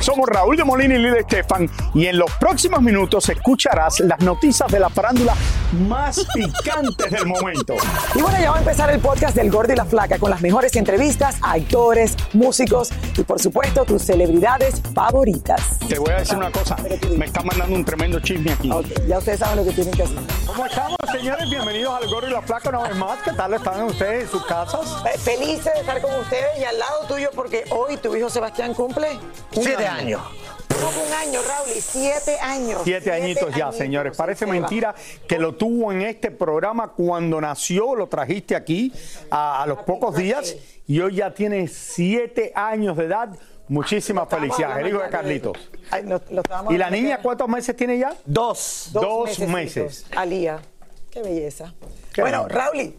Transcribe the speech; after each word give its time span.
Somos 0.00 0.28
Raúl 0.28 0.56
de 0.56 0.64
Molina 0.64 0.94
y 0.96 0.98
Lidia 0.98 1.20
Estefan 1.20 1.68
y 1.94 2.06
en 2.06 2.18
los 2.18 2.30
próximos 2.32 2.82
minutos 2.82 3.26
escucharás 3.28 4.00
las 4.00 4.20
noticias 4.20 4.70
de 4.70 4.78
la 4.78 4.90
farándula 4.90 5.34
más 5.88 6.20
picantes 6.34 7.10
del 7.10 7.26
momento. 7.26 7.74
Y 8.14 8.20
bueno, 8.20 8.38
ya 8.38 8.50
va 8.50 8.56
a 8.56 8.60
empezar 8.60 8.90
el 8.90 9.00
podcast 9.00 9.34
del 9.34 9.50
Gordo 9.50 9.72
y 9.72 9.76
la 9.76 9.86
Flaca 9.86 10.18
con 10.18 10.30
las 10.30 10.42
mejores 10.42 10.76
entrevistas 10.76 11.36
a 11.42 11.52
actores, 11.52 12.16
músicos 12.34 12.90
y 13.16 13.22
por 13.22 13.40
supuesto 13.40 13.84
tus 13.84 14.02
celebridades 14.02 14.82
favoritas. 14.94 15.78
Te 15.88 15.98
voy 15.98 16.10
a 16.10 16.18
decir 16.18 16.36
una 16.36 16.50
cosa, 16.52 16.76
me 17.16 17.24
está 17.24 17.42
mandando 17.42 17.74
un 17.74 17.84
tremendo 17.84 18.20
chisme 18.20 18.52
aquí. 18.52 18.70
Ya 19.08 19.18
ustedes 19.18 19.38
saben 19.40 19.56
lo 19.56 19.64
que 19.64 19.72
tienen 19.72 19.94
que 19.94 20.02
hacer. 20.02 20.18
¿Cómo 20.46 20.66
estamos, 20.66 20.96
señores? 21.10 21.48
Bienvenidos 21.48 22.02
al 22.02 22.08
Gordo 22.10 22.28
y 22.28 22.32
la 22.32 22.42
Flaca 22.42 22.68
una 22.68 22.82
vez 22.82 22.96
más. 22.96 23.18
¿Qué 23.22 23.32
tal 23.32 23.54
están 23.54 23.82
ustedes 23.84 24.24
en 24.24 24.30
sus 24.30 24.44
casas? 24.44 24.80
Felices 25.18 25.72
de 25.72 25.80
estar 25.80 26.00
con 26.02 26.14
ustedes 26.20 26.60
y 26.60 26.64
al 26.64 26.78
lado 26.78 27.06
tuyo 27.08 27.30
porque 27.34 27.64
hoy 27.70 27.96
tu 27.96 28.14
hijo 28.14 28.28
Sebastián 28.28 28.73
cumple 28.74 29.18
Siete 29.52 29.86
año. 29.86 30.18
años. 30.18 30.22
Tuvo 30.68 31.02
un 31.06 31.12
año, 31.12 31.40
Raúl, 31.46 31.68
y 31.76 31.80
siete 31.80 32.38
años. 32.40 32.80
Siete 32.84 33.12
añitos 33.12 33.50
ya, 33.54 33.66
añitos, 33.66 33.76
señores. 33.76 34.16
Parece 34.16 34.44
mentira 34.44 34.94
que 35.28 35.38
lo 35.38 35.54
tuvo 35.54 35.92
en 35.92 36.02
este 36.02 36.30
programa 36.30 36.88
cuando 36.92 37.40
nació, 37.40 37.94
lo 37.94 38.08
trajiste 38.08 38.56
aquí 38.56 38.92
a, 39.30 39.62
a 39.62 39.66
los 39.66 39.78
pocos 39.82 40.16
días 40.16 40.56
y 40.86 41.00
hoy 41.00 41.16
ya 41.16 41.32
tiene 41.32 41.68
siete 41.68 42.52
años 42.54 42.96
de 42.96 43.04
edad. 43.04 43.30
Muchísimas 43.68 44.28
felicidades, 44.28 44.84
el 44.84 44.88
hijo 44.88 45.02
de 45.02 45.08
Carlitos. 45.08 45.56
Ay, 45.90 46.04
¿Y 46.68 46.76
la 46.76 46.90
niña 46.90 47.18
cuántos 47.22 47.48
meses 47.48 47.74
tiene 47.74 47.96
ya? 47.96 48.14
Dos. 48.26 48.90
Dos 48.92 49.38
meses. 49.38 50.04
Alía. 50.14 50.60
Qué 51.10 51.22
belleza. 51.22 51.72
Qué 52.12 52.20
bueno. 52.20 52.46
Raúl, 52.48 52.94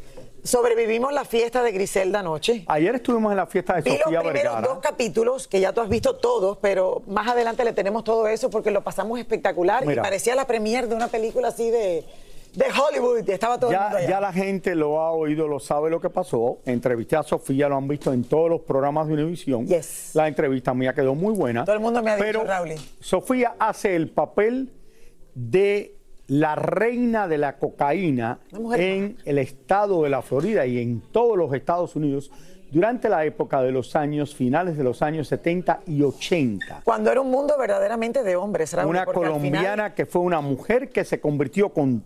sobrevivimos 0.45 1.11
la 1.11 1.25
fiesta 1.25 1.63
de 1.63 1.71
Griselda 1.71 2.19
anoche. 2.19 2.63
Ayer 2.67 2.95
estuvimos 2.95 3.31
en 3.31 3.37
la 3.37 3.47
fiesta 3.47 3.73
de 3.75 3.81
Vi 3.81 3.89
los 3.89 3.99
Sofía 3.99 4.19
primeros 4.21 4.43
Vergara. 4.53 4.67
dos 4.67 4.79
capítulos, 4.79 5.47
que 5.47 5.59
ya 5.59 5.73
tú 5.73 5.81
has 5.81 5.89
visto 5.89 6.15
todos, 6.15 6.57
pero 6.61 7.01
más 7.07 7.27
adelante 7.27 7.63
le 7.65 7.73
tenemos 7.73 8.03
todo 8.03 8.27
eso 8.27 8.49
porque 8.49 8.71
lo 8.71 8.83
pasamos 8.83 9.19
espectacular 9.19 9.85
Mira. 9.85 10.01
y 10.01 10.03
parecía 10.03 10.35
la 10.35 10.45
premier 10.45 10.87
de 10.87 10.95
una 10.95 11.07
película 11.07 11.47
así 11.49 11.69
de, 11.71 12.05
de 12.53 12.65
Hollywood. 12.65 13.27
Estaba 13.27 13.59
todo 13.59 13.71
Ya, 13.71 14.07
ya 14.07 14.19
la 14.21 14.31
gente 14.31 14.75
lo 14.75 15.01
ha 15.01 15.11
oído, 15.11 15.47
lo 15.47 15.59
sabe 15.59 15.89
lo 15.89 15.99
que 15.99 16.09
pasó. 16.11 16.59
Entrevisté 16.65 17.15
a 17.15 17.23
Sofía, 17.23 17.67
lo 17.67 17.77
han 17.77 17.87
visto 17.87 18.13
en 18.13 18.23
todos 18.23 18.49
los 18.49 18.61
programas 18.61 19.07
de 19.07 19.13
Univisión. 19.15 19.65
Yes. 19.67 20.11
La 20.13 20.27
entrevista 20.27 20.73
mía 20.73 20.93
quedó 20.93 21.15
muy 21.15 21.33
buena. 21.33 21.65
Todo 21.65 21.75
el 21.75 21.81
mundo 21.81 22.03
me 22.03 22.11
ha 22.11 22.17
dicho, 22.17 22.43
Raúl. 22.43 22.75
Sofía 22.99 23.55
hace 23.57 23.95
el 23.95 24.09
papel 24.09 24.71
de 25.33 25.95
la 26.27 26.55
reina 26.55 27.27
de 27.27 27.37
la 27.37 27.57
cocaína 27.57 28.39
en 28.79 29.17
el 29.25 29.37
estado 29.37 30.03
de 30.03 30.09
la 30.09 30.21
Florida 30.21 30.65
y 30.65 30.79
en 30.79 31.01
todos 31.11 31.37
los 31.37 31.53
Estados 31.53 31.95
Unidos 31.95 32.31
durante 32.71 33.09
la 33.09 33.23
época 33.25 33.61
de 33.61 33.71
los 33.71 33.95
años 33.95 34.33
finales 34.35 34.75
de 34.75 34.83
los 34.83 35.01
años 35.01 35.27
70 35.27 35.81
y 35.85 36.01
80. 36.01 36.81
Cuando 36.83 37.11
era 37.11 37.21
un 37.21 37.29
mundo 37.29 37.53
verdaderamente 37.59 38.23
de 38.23 38.35
hombres, 38.35 38.73
Raúl. 38.73 38.89
Una 38.89 39.05
colombiana 39.05 39.71
final- 39.73 39.93
que 39.93 40.05
fue 40.05 40.21
una 40.23 40.41
mujer 40.41 40.89
que 40.89 41.05
se 41.05 41.19
convirtió 41.19 41.69
con, 41.69 42.03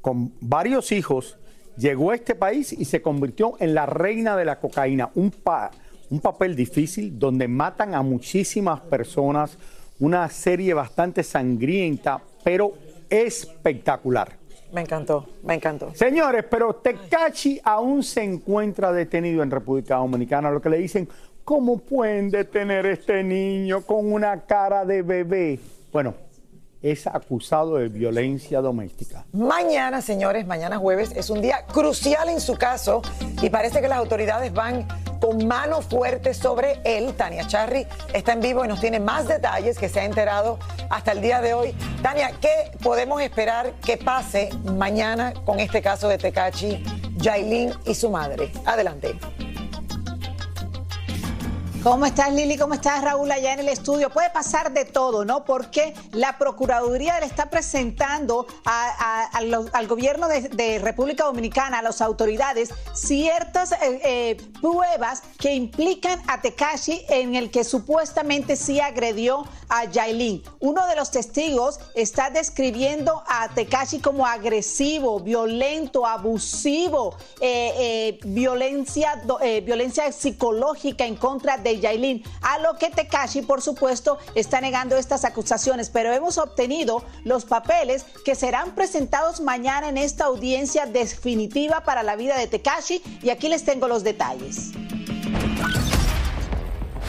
con 0.00 0.32
varios 0.40 0.92
hijos, 0.92 1.36
llegó 1.76 2.12
a 2.12 2.14
este 2.14 2.34
país 2.36 2.72
y 2.72 2.84
se 2.84 3.02
convirtió 3.02 3.54
en 3.58 3.74
la 3.74 3.84
reina 3.84 4.36
de 4.36 4.44
la 4.44 4.60
cocaína. 4.60 5.10
Un, 5.16 5.30
pa- 5.32 5.72
un 6.08 6.20
papel 6.20 6.54
difícil 6.54 7.18
donde 7.18 7.48
matan 7.48 7.94
a 7.94 8.00
muchísimas 8.02 8.80
personas, 8.82 9.58
una 9.98 10.28
serie 10.30 10.72
bastante 10.72 11.24
sangrienta, 11.24 12.22
pero 12.44 12.72
espectacular. 13.10 14.32
Me 14.72 14.80
encantó, 14.80 15.26
me 15.42 15.54
encantó. 15.54 15.94
Señores, 15.94 16.44
pero 16.50 16.74
Tecachi 16.74 17.60
aún 17.62 18.02
se 18.02 18.22
encuentra 18.22 18.92
detenido 18.92 19.42
en 19.42 19.50
República 19.50 19.96
Dominicana, 19.96 20.50
lo 20.50 20.60
que 20.60 20.68
le 20.68 20.78
dicen, 20.78 21.08
¿cómo 21.44 21.78
pueden 21.78 22.30
detener 22.30 22.86
este 22.86 23.22
niño 23.22 23.82
con 23.82 24.12
una 24.12 24.42
cara 24.44 24.84
de 24.84 25.02
bebé? 25.02 25.60
Bueno, 25.92 26.14
es 26.90 27.06
acusado 27.06 27.76
de 27.76 27.88
violencia 27.88 28.60
doméstica. 28.60 29.24
Mañana, 29.32 30.00
señores, 30.00 30.46
mañana 30.46 30.78
jueves 30.78 31.12
es 31.16 31.30
un 31.30 31.40
día 31.40 31.64
crucial 31.66 32.28
en 32.28 32.40
su 32.40 32.54
caso 32.54 33.02
y 33.42 33.50
parece 33.50 33.80
que 33.80 33.88
las 33.88 33.98
autoridades 33.98 34.52
van 34.52 34.86
con 35.20 35.48
mano 35.48 35.82
fuerte 35.82 36.32
sobre 36.32 36.80
él. 36.84 37.14
Tania 37.14 37.46
Charry 37.46 37.86
está 38.12 38.34
en 38.34 38.40
vivo 38.40 38.64
y 38.64 38.68
nos 38.68 38.80
tiene 38.80 39.00
más 39.00 39.26
detalles 39.26 39.78
que 39.78 39.88
se 39.88 39.98
ha 39.98 40.04
enterado 40.04 40.58
hasta 40.88 41.10
el 41.10 41.22
día 41.22 41.40
de 41.40 41.54
hoy. 41.54 41.74
Tania, 42.02 42.30
¿qué 42.40 42.70
podemos 42.82 43.20
esperar 43.20 43.72
que 43.84 43.96
pase 43.96 44.50
mañana 44.76 45.34
con 45.44 45.58
este 45.58 45.82
caso 45.82 46.08
de 46.08 46.18
Tecachi, 46.18 46.84
Yailin 47.16 47.72
y 47.84 47.94
su 47.94 48.10
madre? 48.10 48.52
Adelante. 48.64 49.18
¿Cómo 51.86 52.04
estás, 52.04 52.32
Lili? 52.32 52.56
¿Cómo 52.56 52.74
estás, 52.74 53.00
Raúl, 53.04 53.30
allá 53.30 53.52
en 53.52 53.60
el 53.60 53.68
estudio? 53.68 54.10
Puede 54.10 54.28
pasar 54.30 54.72
de 54.72 54.84
todo, 54.86 55.24
¿no? 55.24 55.44
Porque 55.44 55.94
la 56.10 56.36
Procuraduría 56.36 57.20
le 57.20 57.26
está 57.26 57.48
presentando 57.48 58.48
al 58.64 59.86
gobierno 59.86 60.26
de, 60.26 60.48
de 60.48 60.80
República 60.80 61.22
Dominicana, 61.22 61.78
a 61.78 61.82
las 61.82 62.00
autoridades, 62.00 62.74
ciertas 62.92 63.70
eh, 63.70 64.00
eh, 64.02 64.36
pruebas 64.60 65.22
que 65.38 65.54
implican 65.54 66.20
a 66.26 66.40
Tekashi 66.40 67.04
en 67.08 67.36
el 67.36 67.52
que 67.52 67.62
supuestamente 67.62 68.56
sí 68.56 68.80
agredió 68.80 69.46
a 69.68 69.84
Yailin. 69.84 70.42
Uno 70.60 70.86
de 70.86 70.96
los 70.96 71.10
testigos 71.10 71.80
está 71.94 72.30
describiendo 72.30 73.22
a 73.26 73.48
Tekashi 73.48 74.00
como 74.00 74.26
agresivo, 74.26 75.20
violento, 75.20 76.06
abusivo, 76.06 77.16
eh, 77.40 77.72
eh, 77.78 78.18
violencia, 78.24 79.22
eh, 79.40 79.60
violencia 79.60 80.10
psicológica 80.12 81.04
en 81.06 81.16
contra 81.16 81.58
de 81.58 81.80
Yailin, 81.80 82.22
a 82.42 82.58
lo 82.58 82.76
que 82.78 82.90
Tekashi, 82.90 83.42
por 83.42 83.62
supuesto, 83.62 84.18
está 84.34 84.60
negando 84.60 84.96
estas 84.96 85.24
acusaciones, 85.24 85.90
pero 85.90 86.12
hemos 86.12 86.38
obtenido 86.38 87.02
los 87.24 87.44
papeles 87.44 88.04
que 88.24 88.34
serán 88.34 88.74
presentados 88.74 89.40
mañana 89.40 89.88
en 89.88 89.98
esta 89.98 90.26
audiencia 90.26 90.86
definitiva 90.86 91.82
para 91.84 92.02
la 92.02 92.16
vida 92.16 92.38
de 92.38 92.46
Tekashi 92.46 93.02
y 93.22 93.30
aquí 93.30 93.48
les 93.48 93.64
tengo 93.64 93.88
los 93.88 94.04
detalles. 94.04 94.72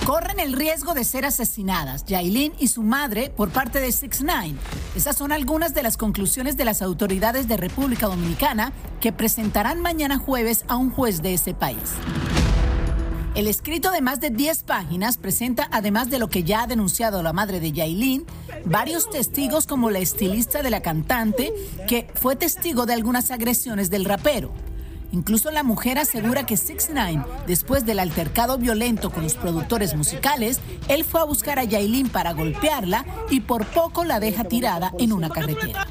Corren 0.07 0.39
el 0.39 0.53
riesgo 0.53 0.93
de 0.93 1.03
ser 1.03 1.25
asesinadas, 1.25 2.05
Yailin 2.05 2.53
y 2.57 2.69
su 2.69 2.81
madre, 2.81 3.29
por 3.29 3.49
parte 3.49 3.81
de 3.81 3.91
6 3.91 4.21
9 4.23 4.55
Esas 4.95 5.17
son 5.17 5.33
algunas 5.33 5.73
de 5.73 5.83
las 5.83 5.97
conclusiones 5.97 6.55
de 6.55 6.63
las 6.63 6.81
autoridades 6.81 7.49
de 7.49 7.57
República 7.57 8.07
Dominicana 8.07 8.71
que 9.01 9.11
presentarán 9.11 9.81
mañana 9.81 10.17
jueves 10.17 10.63
a 10.69 10.77
un 10.77 10.91
juez 10.91 11.21
de 11.21 11.33
ese 11.33 11.53
país. 11.53 11.91
El 13.35 13.47
escrito 13.47 13.91
de 13.91 13.99
más 13.99 14.21
de 14.21 14.29
10 14.29 14.63
páginas 14.63 15.17
presenta, 15.17 15.67
además 15.73 16.09
de 16.09 16.19
lo 16.19 16.29
que 16.29 16.45
ya 16.45 16.63
ha 16.63 16.67
denunciado 16.67 17.21
la 17.21 17.33
madre 17.33 17.59
de 17.59 17.73
Yailin, 17.73 18.25
varios 18.63 19.09
testigos 19.09 19.67
como 19.67 19.89
la 19.89 19.99
estilista 19.99 20.63
de 20.63 20.69
la 20.69 20.81
cantante, 20.81 21.53
que 21.85 22.09
fue 22.15 22.37
testigo 22.37 22.85
de 22.85 22.93
algunas 22.93 23.29
agresiones 23.29 23.89
del 23.89 24.05
rapero. 24.05 24.53
Incluso 25.11 25.51
la 25.51 25.63
mujer 25.63 25.97
asegura 25.97 26.45
que 26.45 26.57
6 26.57 26.89
9 26.93 27.23
después 27.47 27.85
del 27.85 27.99
altercado 27.99 28.57
violento 28.57 29.09
con 29.09 29.23
los 29.23 29.35
productores 29.35 29.95
musicales, 29.95 30.59
él 30.87 31.03
fue 31.03 31.21
a 31.21 31.25
buscar 31.25 31.59
a 31.59 31.63
Yailin 31.63 32.09
para 32.09 32.33
golpearla 32.33 33.05
y 33.29 33.41
por 33.41 33.65
poco 33.65 34.03
la 34.03 34.19
deja 34.19 34.43
tirada 34.43 34.91
en 34.99 35.13
una 35.13 35.29
carretera. 35.29 35.87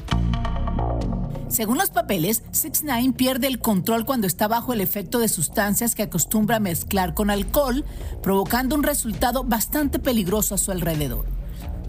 Según 1.49 1.77
los 1.77 1.89
papeles, 1.89 2.43
6 2.51 2.81
9 2.83 3.13
pierde 3.15 3.47
el 3.47 3.59
control 3.59 4.05
cuando 4.05 4.27
está 4.27 4.47
bajo 4.47 4.73
el 4.73 4.81
efecto 4.81 5.19
de 5.19 5.29
sustancias 5.29 5.95
que 5.95 6.03
acostumbra 6.03 6.59
mezclar 6.59 7.13
con 7.13 7.29
alcohol, 7.29 7.85
provocando 8.21 8.75
un 8.75 8.83
resultado 8.83 9.43
bastante 9.43 9.97
peligroso 9.97 10.55
a 10.55 10.57
su 10.57 10.71
alrededor. 10.71 11.36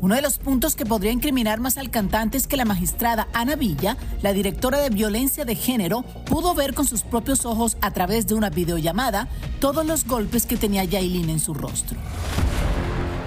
Uno 0.01 0.15
de 0.15 0.23
los 0.23 0.39
puntos 0.39 0.77
que 0.77 0.87
podría 0.87 1.11
incriminar 1.11 1.59
más 1.59 1.77
al 1.77 1.91
cantante 1.91 2.39
es 2.39 2.47
que 2.47 2.57
la 2.57 2.65
magistrada 2.65 3.27
Ana 3.33 3.57
Villa, 3.57 3.97
la 4.23 4.33
directora 4.33 4.79
de 4.79 4.91
violencia 4.91 5.45
de 5.45 5.57
género, 5.57 6.03
pudo 6.25 6.55
ver 6.55 6.73
con 6.73 6.87
sus 6.87 7.03
propios 7.03 7.45
ojos 7.45 7.77
a 7.81 7.91
través 7.91 8.29
de 8.29 8.35
una 8.35 8.49
videollamada 8.49 9.29
todos 9.59 9.85
los 9.85 10.07
golpes 10.07 10.47
que 10.47 10.57
tenía 10.57 10.85
Yailin 10.85 11.31
en 11.31 11.41
su 11.41 11.53
rostro. 11.53 11.99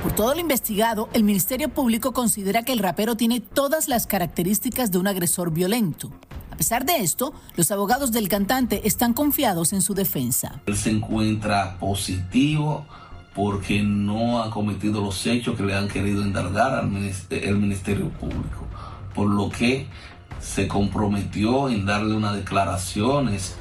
Por 0.02 0.14
todo 0.14 0.34
lo 0.34 0.40
investigado, 0.40 1.10
el 1.12 1.26
Ministerio 1.26 1.68
Público 1.68 2.14
considera 2.14 2.64
que 2.64 2.72
el 2.72 2.80
rapero 2.80 3.18
tiene 3.18 3.42
todas 3.42 3.90
las 3.90 4.08
características 4.08 4.92
de 4.92 4.98
un 4.98 5.08
agresor 5.08 5.52
violento. 5.52 6.10
A 6.52 6.56
pesar 6.56 6.86
de 6.86 6.98
esto, 6.98 7.34
los 7.58 7.70
abogados 7.72 8.14
del 8.14 8.30
cantante 8.30 8.88
están 8.88 9.14
confiados 9.14 9.74
en 9.74 9.82
su 9.82 9.94
defensa. 9.94 10.62
Él 10.68 10.78
se 10.78 10.92
encuentra 10.92 11.78
positivo 11.80 12.86
porque 13.36 13.82
no 13.82 14.42
ha 14.42 14.50
cometido 14.50 15.02
los 15.02 15.26
hechos 15.26 15.56
que 15.56 15.64
le 15.64 15.76
han 15.76 15.88
querido 15.88 16.22
indagar 16.22 16.74
al 16.76 16.90
ministerio, 16.90 18.10
Público, 18.10 18.68
por 19.16 19.30
lo 19.30 19.50
que 19.50 19.88
se 20.40 20.68
comprometió 20.68 21.70
en 21.70 21.86
darle 21.86 22.16
unas 22.16 22.36
declaraciones 22.36 23.56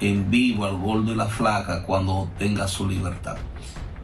en 0.00 0.30
vivo 0.30 0.66
al 0.66 0.76
gordo 0.76 1.12
y 1.12 1.14
la 1.14 1.26
flaca 1.26 1.82
cuando 1.84 2.28
tenga 2.38 2.68
su 2.68 2.86
libertad. 2.88 3.36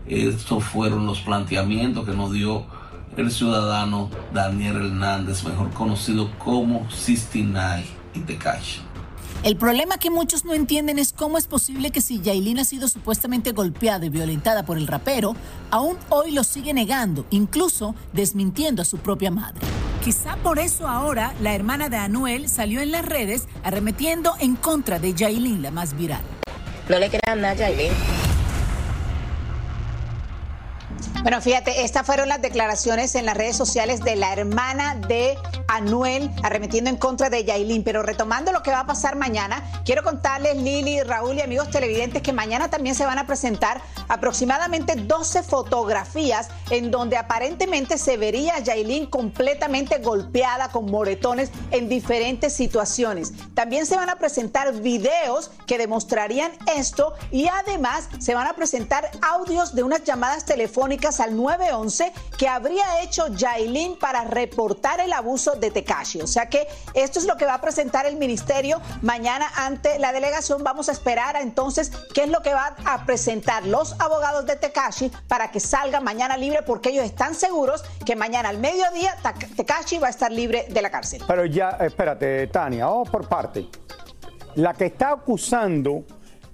Estos 0.07 0.65
fueron 0.65 1.07
los 1.07 1.21
planteamientos 1.21 2.07
que 2.07 2.15
nos 2.15 2.33
dio 2.33 2.65
el 3.17 3.31
ciudadano 3.31 4.09
Daniel 4.33 4.77
Hernández, 4.77 5.45
mejor 5.45 5.71
conocido 5.71 6.31
como 6.39 6.91
Sistinay 6.91 7.85
y 8.15 8.21
Tecashi. 8.21 8.92
El 9.43 9.57
problema 9.57 9.99
que 9.99 10.09
muchos 10.09 10.45
no 10.45 10.55
entienden 10.55 11.01
es 11.01 11.13
cómo 11.13 11.37
es 11.37 11.49
posible 11.49 11.91
que 11.91 12.01
si 12.01 12.21
Yailin 12.21 12.61
ha 12.61 12.65
sido 12.65 12.87
supuestamente 12.87 13.51
golpeada 13.51 14.07
y 14.07 14.09
violentada 14.09 14.65
por 14.65 14.79
el 14.79 14.87
rapero, 14.87 15.35
aún 15.73 15.97
hoy 16.11 16.31
lo 16.31 16.45
sigue 16.45 16.73
negando, 16.73 17.27
incluso 17.31 17.97
desmintiendo 18.13 18.83
a 18.83 18.85
su 18.85 18.99
propia 18.99 19.33
madre. 19.33 19.61
Quizá 20.05 20.37
por 20.37 20.61
eso 20.61 20.87
ahora 20.87 21.35
la 21.41 21.57
hermana 21.57 21.89
de 21.89 21.97
Anuel 21.97 22.49
salió 22.49 22.81
en 22.81 22.93
las 22.93 23.05
redes 23.05 23.49
arremetiendo 23.65 24.35
en 24.39 24.55
contra 24.55 25.01
de 25.01 25.13
Yailin, 25.13 25.61
la 25.61 25.73
más 25.73 25.97
viral. 25.97 26.23
No 26.89 27.01
le 27.01 27.11
crean 27.11 27.41
nada 27.41 27.67
a. 27.67 28.22
Bueno, 31.23 31.41
fíjate, 31.41 31.85
estas 31.85 32.05
fueron 32.05 32.29
las 32.29 32.43
declaraciones 32.43 33.15
en 33.15 33.27
las 33.27 33.37
redes 33.37 33.57
sociales 33.57 34.01
de 34.01 34.17
la 34.17 34.33
hermana 34.33 34.97
de 34.97 35.39
Anuel, 35.69 36.29
arremetiendo 36.43 36.91
en 36.91 36.97
contra 36.97 37.31
de 37.31 37.45
Yailin. 37.45 37.85
Pero 37.85 38.03
retomando 38.03 38.51
lo 38.51 38.65
que 38.65 38.73
va 38.73 38.81
a 38.81 38.87
pasar 38.87 39.15
mañana, 39.15 39.63
quiero 39.85 40.03
contarles, 40.03 40.57
Lili, 40.57 41.01
Raúl 41.05 41.37
y 41.37 41.41
amigos 41.41 41.71
televidentes, 41.71 42.23
que 42.23 42.33
mañana 42.33 42.71
también 42.71 42.97
se 42.97 43.07
van 43.07 43.21
a 43.21 43.27
presentar 43.29 43.81
aproximadamente 44.09 44.97
12 44.97 45.45
fotografías 45.45 46.49
en 46.71 46.91
donde 46.91 47.17
aparentemente 47.17 47.99
se 47.99 48.17
vería 48.17 48.57
a 48.57 48.59
Yailin 48.59 49.07
completamente 49.07 49.99
golpeada 49.99 50.71
con 50.71 50.91
moretones 50.91 51.53
en 51.71 51.89
diferentes 51.89 52.53
situaciones. 52.53 53.33
También 53.55 53.87
se 53.87 53.95
van 53.95 54.11
a 54.11 54.17
presentar 54.17 54.73
videos 54.73 55.53
que 55.69 55.79
demostrarían 55.79 56.51
esto 56.77 57.15
y 57.31 57.47
además 57.47 58.09
se 58.19 58.35
van 58.35 58.49
a 58.49 58.55
presentar 58.55 59.09
audios 59.23 59.77
de 59.77 59.85
unas 59.85 60.03
llamadas 60.03 60.45
telefónicas 60.45 61.12
al 61.21 61.37
911 61.37 62.13
que 62.39 62.49
habría 62.49 63.03
hecho 63.03 63.29
Yailin 63.29 63.99
para 63.99 64.25
reportar 64.25 65.01
el 65.01 65.13
abuso 65.13 65.53
de 65.53 65.71
Tekashi. 65.71 66.21
O 66.21 66.27
sea 66.27 66.49
que 66.49 66.67
esto 66.95 67.19
es 67.19 67.27
lo 67.27 67.37
que 67.37 67.45
va 67.45 67.55
a 67.55 67.61
presentar 67.61 68.07
el 68.07 68.17
ministerio 68.17 68.81
mañana 69.01 69.47
ante 69.57 69.99
la 69.99 70.13
delegación. 70.13 70.63
Vamos 70.63 70.89
a 70.89 70.93
esperar 70.93 71.37
a 71.37 71.41
entonces 71.41 71.93
qué 72.15 72.25
es 72.25 72.29
lo 72.29 72.43
que 72.43 72.55
van 72.55 72.75
a 72.85 73.05
presentar 73.07 73.67
los 73.67 74.01
abogados 74.01 74.47
de 74.47 74.57
Tekashi 74.57 75.11
para 75.29 75.51
que 75.51 75.61
salga 75.61 76.01
mañana 76.01 76.37
libre 76.37 76.63
porque 76.63 76.91
ellos 76.91 77.05
están 77.05 77.35
seguros 77.35 77.85
que 78.05 78.17
mañana 78.17 78.49
al 78.49 78.59
mediodía 78.59 79.17
Tekashi 79.57 79.99
va 79.99 80.09
a 80.09 80.11
estar 80.11 80.33
libre 80.33 80.67
de 80.69 80.83
la 80.83 80.91
cárcel. 80.91 81.23
Pero 81.27 81.45
ya, 81.47 81.71
espérate, 81.81 82.47
Tania, 82.49 82.87
vamos 82.87 83.09
por 83.09 83.29
parte. 83.29 83.69
La 84.55 84.75
que 84.75 84.87
está 84.87 85.13
acusando 85.13 86.05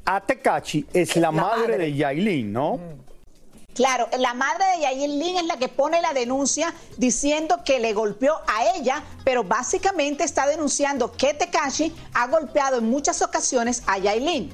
a 0.04 0.20
Tekashi 0.20 0.86
es 0.92 1.16
la, 1.16 1.30
madre, 1.30 1.76
de 1.76 1.94
Yailin, 1.94 2.52
¿no? 2.52 2.78
Claro, 3.78 4.08
la 4.18 4.34
madre 4.34 4.64
de 4.74 4.82
Yailin 4.82 5.36
es 5.36 5.44
la 5.44 5.56
que 5.56 5.68
pone 5.68 6.02
la 6.02 6.12
denuncia 6.12 6.74
diciendo 6.96 7.60
que 7.64 7.78
le 7.78 7.92
golpeó 7.92 8.34
a 8.48 8.74
ella, 8.76 9.04
pero 9.22 9.44
básicamente 9.44 10.24
está 10.24 10.48
denunciando 10.48 11.12
que 11.12 11.32
Tekashi 11.32 11.94
ha 12.12 12.26
golpeado 12.26 12.78
en 12.78 12.90
muchas 12.90 13.22
ocasiones 13.22 13.84
a 13.86 13.98
Yailin. 13.98 14.50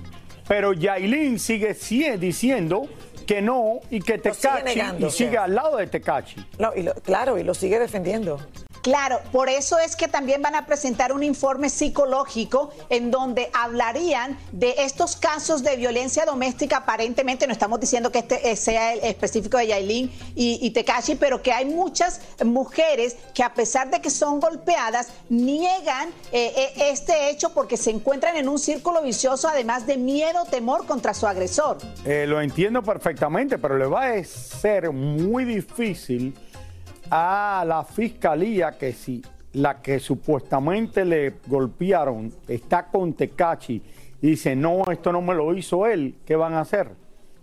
Pero 0.47 0.75
Yailin 0.75 1.39
sigue, 1.39 1.73
sigue 1.73 2.19
diciendo 2.19 2.87
que 3.27 3.41
no 3.41 3.81
y 3.89 4.01
que 4.01 4.19
Tekashi 4.19 4.79
y 4.99 5.11
sigue 5.11 5.39
al 5.39 5.55
lado 5.55 5.79
de 5.79 5.87
Tekashi. 5.87 6.47
No, 6.59 6.73
y 6.77 6.85
claro, 7.01 7.39
y 7.39 7.45
lo 7.45 7.55
sigue 7.55 7.79
defendiendo. 7.79 8.39
Claro, 8.85 9.23
por 9.33 9.49
eso 9.49 9.79
es 9.79 9.97
que 9.97 10.09
también 10.09 10.43
van 10.43 10.55
a 10.55 10.67
presentar 10.67 11.11
un 11.15 11.23
informe 11.23 11.71
psicológico 11.71 12.71
en 12.91 13.11
donde 13.11 13.49
hablarían 13.55 14.39
de 14.53 14.75
estos 14.77 15.17
casos 15.17 15.63
de 15.63 15.75
violencia 15.77 16.27
doméstica. 16.27 16.77
Aparentemente, 16.77 17.47
no 17.47 17.55
estamos 17.55 17.81
diciendo 17.81 18.13
que 18.13 18.19
este 18.19 18.55
sea 18.57 18.93
el 18.93 19.01
específico 19.03 19.57
de 19.57 19.69
Yailin 19.69 20.13
y, 20.35 20.59
y 20.61 20.71
Tekashi, 20.73 21.15
pero 21.15 21.41
que 21.41 21.51
hay 21.51 21.65
muchas 21.65 22.21
mujeres 22.45 23.17
que 23.33 23.43
a 23.43 23.55
pesar 23.55 23.91
de 23.91 24.03
que 24.03 24.11
son 24.11 24.39
golpeadas, 24.39 25.09
niegan 25.31 26.11
eh, 26.31 26.53
eh, 26.55 26.91
este 26.91 27.31
hecho 27.31 27.55
porque 27.55 27.79
se 27.79 27.89
encuentran 27.89 28.37
en 28.37 28.51
un 28.51 28.59
círculo 28.59 29.01
vicioso, 29.01 29.49
además 29.49 29.87
de 29.87 29.97
miedo, 29.97 30.45
temor 30.51 30.85
contra 30.85 31.15
su 31.15 31.27
agresor. 31.27 31.79
Eh, 32.05 32.27
lo 32.29 32.39
entiendo 32.39 32.83
perfectamente, 32.83 33.57
pero 33.57 33.79
le 33.79 33.87
va 33.87 34.09
a 34.09 34.25
ser 34.25 34.93
muy 34.93 35.47
difícil 35.47 36.35
a 37.17 37.65
la 37.65 37.85
fiscalía 37.85 38.73
que 38.73 38.93
si 38.93 39.23
la 39.53 39.81
que 39.81 40.01
supuestamente 40.01 41.05
le 41.05 41.35
golpearon 41.47 42.33
está 42.49 42.87
con 42.87 43.13
Tecachi 43.13 43.81
y 44.21 44.31
dice, 44.31 44.57
no, 44.57 44.83
esto 44.91 45.13
no 45.13 45.23
me 45.23 45.33
lo 45.33 45.55
hizo 45.55 45.87
él, 45.87 46.17
¿qué 46.27 46.35
van 46.35 46.55
a 46.55 46.63
hacer? 46.63 46.91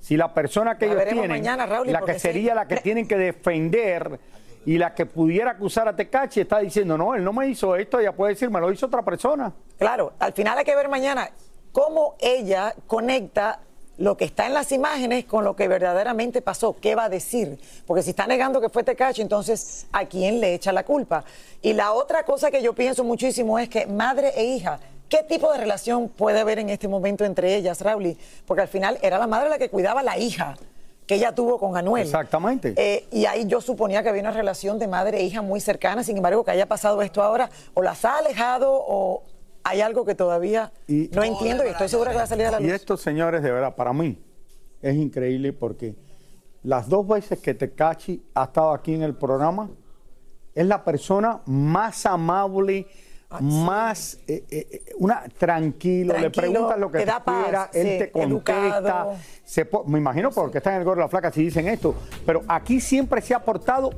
Si 0.01 0.17
la 0.17 0.33
persona 0.33 0.77
que 0.77 0.87
ellos 0.87 1.05
tienen, 1.09 1.45
la 1.45 2.01
que 2.05 2.19
sería 2.19 2.53
la 2.53 2.67
que 2.67 2.77
tienen 2.77 3.07
que 3.07 3.15
defender 3.15 4.19
y 4.65 4.77
la 4.77 4.93
que 4.93 5.05
pudiera 5.05 5.51
acusar 5.51 5.87
a 5.87 5.95
Tecachi 5.95 6.41
está 6.41 6.59
diciendo, 6.59 6.97
no, 6.97 7.15
él 7.15 7.23
no 7.23 7.31
me 7.31 7.47
hizo 7.47 7.73
esto, 7.77 7.97
ella 8.01 8.11
puede 8.11 8.33
decir, 8.33 8.49
me 8.49 8.59
lo 8.59 8.73
hizo 8.73 8.87
otra 8.87 9.03
persona. 9.03 9.53
Claro, 9.77 10.11
al 10.19 10.33
final 10.33 10.57
hay 10.57 10.65
que 10.65 10.75
ver 10.75 10.89
mañana 10.89 11.29
cómo 11.71 12.15
ella 12.19 12.75
conecta 12.87 13.61
lo 13.97 14.17
que 14.17 14.25
está 14.25 14.47
en 14.47 14.53
las 14.53 14.71
imágenes 14.71 15.25
con 15.25 15.43
lo 15.43 15.55
que 15.55 15.67
verdaderamente 15.67 16.41
pasó. 16.41 16.75
¿Qué 16.79 16.95
va 16.95 17.05
a 17.05 17.09
decir? 17.09 17.59
Porque 17.85 18.03
si 18.03 18.11
está 18.11 18.25
negando 18.25 18.61
que 18.61 18.69
fue 18.69 18.83
Tecachi, 18.83 19.21
entonces 19.21 19.85
¿a 19.91 20.05
quién 20.05 20.39
le 20.39 20.53
echa 20.53 20.71
la 20.71 20.83
culpa? 20.83 21.23
Y 21.61 21.73
la 21.73 21.93
otra 21.93 22.23
cosa 22.23 22.49
que 22.49 22.61
yo 22.61 22.73
pienso 22.73 23.03
muchísimo 23.03 23.59
es 23.59 23.69
que 23.69 23.85
madre 23.85 24.33
e 24.35 24.43
hija, 24.43 24.79
¿qué 25.07 25.23
tipo 25.23 25.51
de 25.51 25.59
relación 25.59 26.09
puede 26.09 26.39
haber 26.39 26.59
en 26.59 26.69
este 26.69 26.87
momento 26.87 27.25
entre 27.25 27.55
ellas, 27.55 27.81
Rauli? 27.81 28.17
Porque 28.45 28.61
al 28.61 28.67
final 28.67 28.97
era 29.01 29.19
la 29.19 29.27
madre 29.27 29.49
la 29.49 29.57
que 29.57 29.69
cuidaba 29.69 29.99
a 29.99 30.03
la 30.03 30.17
hija 30.17 30.55
que 31.05 31.15
ella 31.15 31.35
tuvo 31.35 31.59
con 31.59 31.75
Anuel. 31.75 32.05
Exactamente. 32.05 32.73
Eh, 32.77 33.05
y 33.11 33.25
ahí 33.25 33.45
yo 33.45 33.59
suponía 33.59 34.01
que 34.01 34.07
había 34.07 34.21
una 34.21 34.31
relación 34.31 34.79
de 34.79 34.87
madre 34.87 35.19
e 35.19 35.23
hija 35.23 35.41
muy 35.41 35.59
cercana, 35.59 36.03
sin 36.05 36.15
embargo, 36.15 36.45
que 36.45 36.51
haya 36.51 36.67
pasado 36.67 37.01
esto 37.01 37.21
ahora, 37.21 37.49
o 37.73 37.81
las 37.81 38.05
ha 38.05 38.19
alejado 38.19 38.71
o 38.71 39.21
hay 39.63 39.81
algo 39.81 40.05
que 40.05 40.15
todavía 40.15 40.71
no 40.87 41.23
entiendo 41.23 41.65
y 41.65 41.69
estoy 41.69 41.89
segura 41.89 42.11
que 42.11 42.17
va 42.17 42.23
a 42.23 42.27
salir 42.27 42.45
a 42.47 42.51
la 42.51 42.59
luz. 42.59 42.67
Y 42.69 42.71
esto, 42.71 42.97
señores, 42.97 43.43
de 43.43 43.51
verdad, 43.51 43.75
para 43.75 43.93
mí 43.93 44.17
es 44.81 44.95
increíble 44.95 45.53
porque 45.53 45.95
las 46.63 46.87
dos 46.87 47.07
veces 47.07 47.39
que 47.39 47.53
Tecachi 47.53 48.23
ha 48.35 48.45
estado 48.45 48.71
aquí 48.71 48.93
en 48.93 49.03
el 49.03 49.15
programa, 49.15 49.69
es 50.53 50.65
la 50.65 50.83
persona 50.83 51.41
más 51.45 52.05
amable, 52.05 52.85
ah, 53.29 53.39
más 53.41 54.19
eh, 54.27 54.43
eh, 54.49 54.85
una 54.97 55.23
tranquilo, 55.37 56.17
le 56.17 56.29
preguntas 56.29 56.77
lo 56.77 56.91
que 56.91 56.99
te 56.99 57.05
quiera, 57.05 57.69
él 57.73 57.97
te 57.99 58.11
contesta. 58.11 59.07
me 59.85 59.97
imagino 59.97 60.29
porque 60.31 60.57
está 60.57 60.73
en 60.73 60.79
el 60.79 60.83
gorro 60.83 60.97
de 60.97 61.05
la 61.05 61.09
flaca 61.09 61.31
si 61.31 61.43
dicen 61.43 61.67
esto, 61.67 61.95
pero 62.25 62.43
aquí 62.47 62.79
siempre 62.81 63.21
se 63.21 63.33
ha 63.33 63.39
portado 63.39 63.91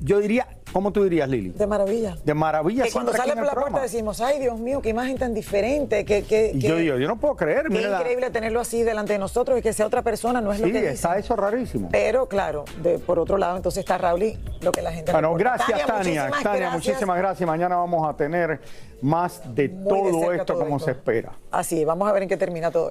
yo 0.00 0.18
diría, 0.20 0.46
¿cómo 0.72 0.92
tú 0.92 1.04
dirías, 1.04 1.28
Lili? 1.28 1.50
De 1.50 1.66
maravilla. 1.66 2.16
De 2.24 2.34
maravilla. 2.34 2.84
Que 2.84 2.92
cuando 2.92 3.12
sale 3.12 3.34
por 3.34 3.46
la 3.46 3.54
puerta 3.54 3.80
decimos, 3.82 4.20
ay 4.20 4.38
Dios 4.38 4.58
mío, 4.58 4.80
qué 4.82 4.90
imagen 4.90 5.16
tan 5.18 5.32
diferente, 5.34 6.04
que, 6.04 6.22
que, 6.24 6.52
yo 6.54 6.76
digo, 6.76 6.96
yo 6.98 7.08
no 7.08 7.16
puedo 7.16 7.36
creer. 7.36 7.66
qué 7.68 7.80
la- 7.80 7.98
increíble 8.00 8.30
tenerlo 8.30 8.60
así 8.60 8.82
delante 8.82 9.14
de 9.14 9.18
nosotros 9.18 9.58
y 9.58 9.62
que 9.62 9.72
sea 9.72 9.86
otra 9.86 10.02
persona, 10.02 10.40
no 10.40 10.52
es 10.52 10.60
lo 10.60 10.66
Sí, 10.66 10.72
que 10.72 10.80
dice. 10.80 10.92
está 10.92 11.16
eso 11.18 11.34
rarísimo. 11.36 11.88
Pero 11.90 12.26
claro, 12.28 12.64
de, 12.82 12.98
por 12.98 13.18
otro 13.18 13.38
lado, 13.38 13.56
entonces 13.56 13.80
está 13.80 13.96
Raúl 13.98 14.22
y 14.22 14.38
lo 14.60 14.72
que 14.72 14.82
la 14.82 14.92
gente 14.92 15.12
Bueno, 15.12 15.28
reporta. 15.36 15.56
gracias 15.56 15.86
Tania, 15.86 15.96
muchísimas 16.24 16.42
Tania, 16.42 16.60
gracias. 16.60 16.72
muchísimas 16.74 17.18
gracias. 17.18 17.46
Mañana 17.46 17.76
vamos 17.76 18.08
a 18.08 18.16
tener 18.16 18.60
más 19.02 19.42
de 19.54 19.68
Muy 19.68 19.88
todo 20.12 20.32
esto 20.32 20.44
todo 20.44 20.58
como 20.64 20.76
esto. 20.76 20.86
se 20.86 20.90
espera. 20.92 21.32
Así, 21.50 21.84
vamos 21.84 22.08
a 22.08 22.12
ver 22.12 22.24
en 22.24 22.28
qué 22.28 22.36
termina 22.36 22.70
todo. 22.70 22.90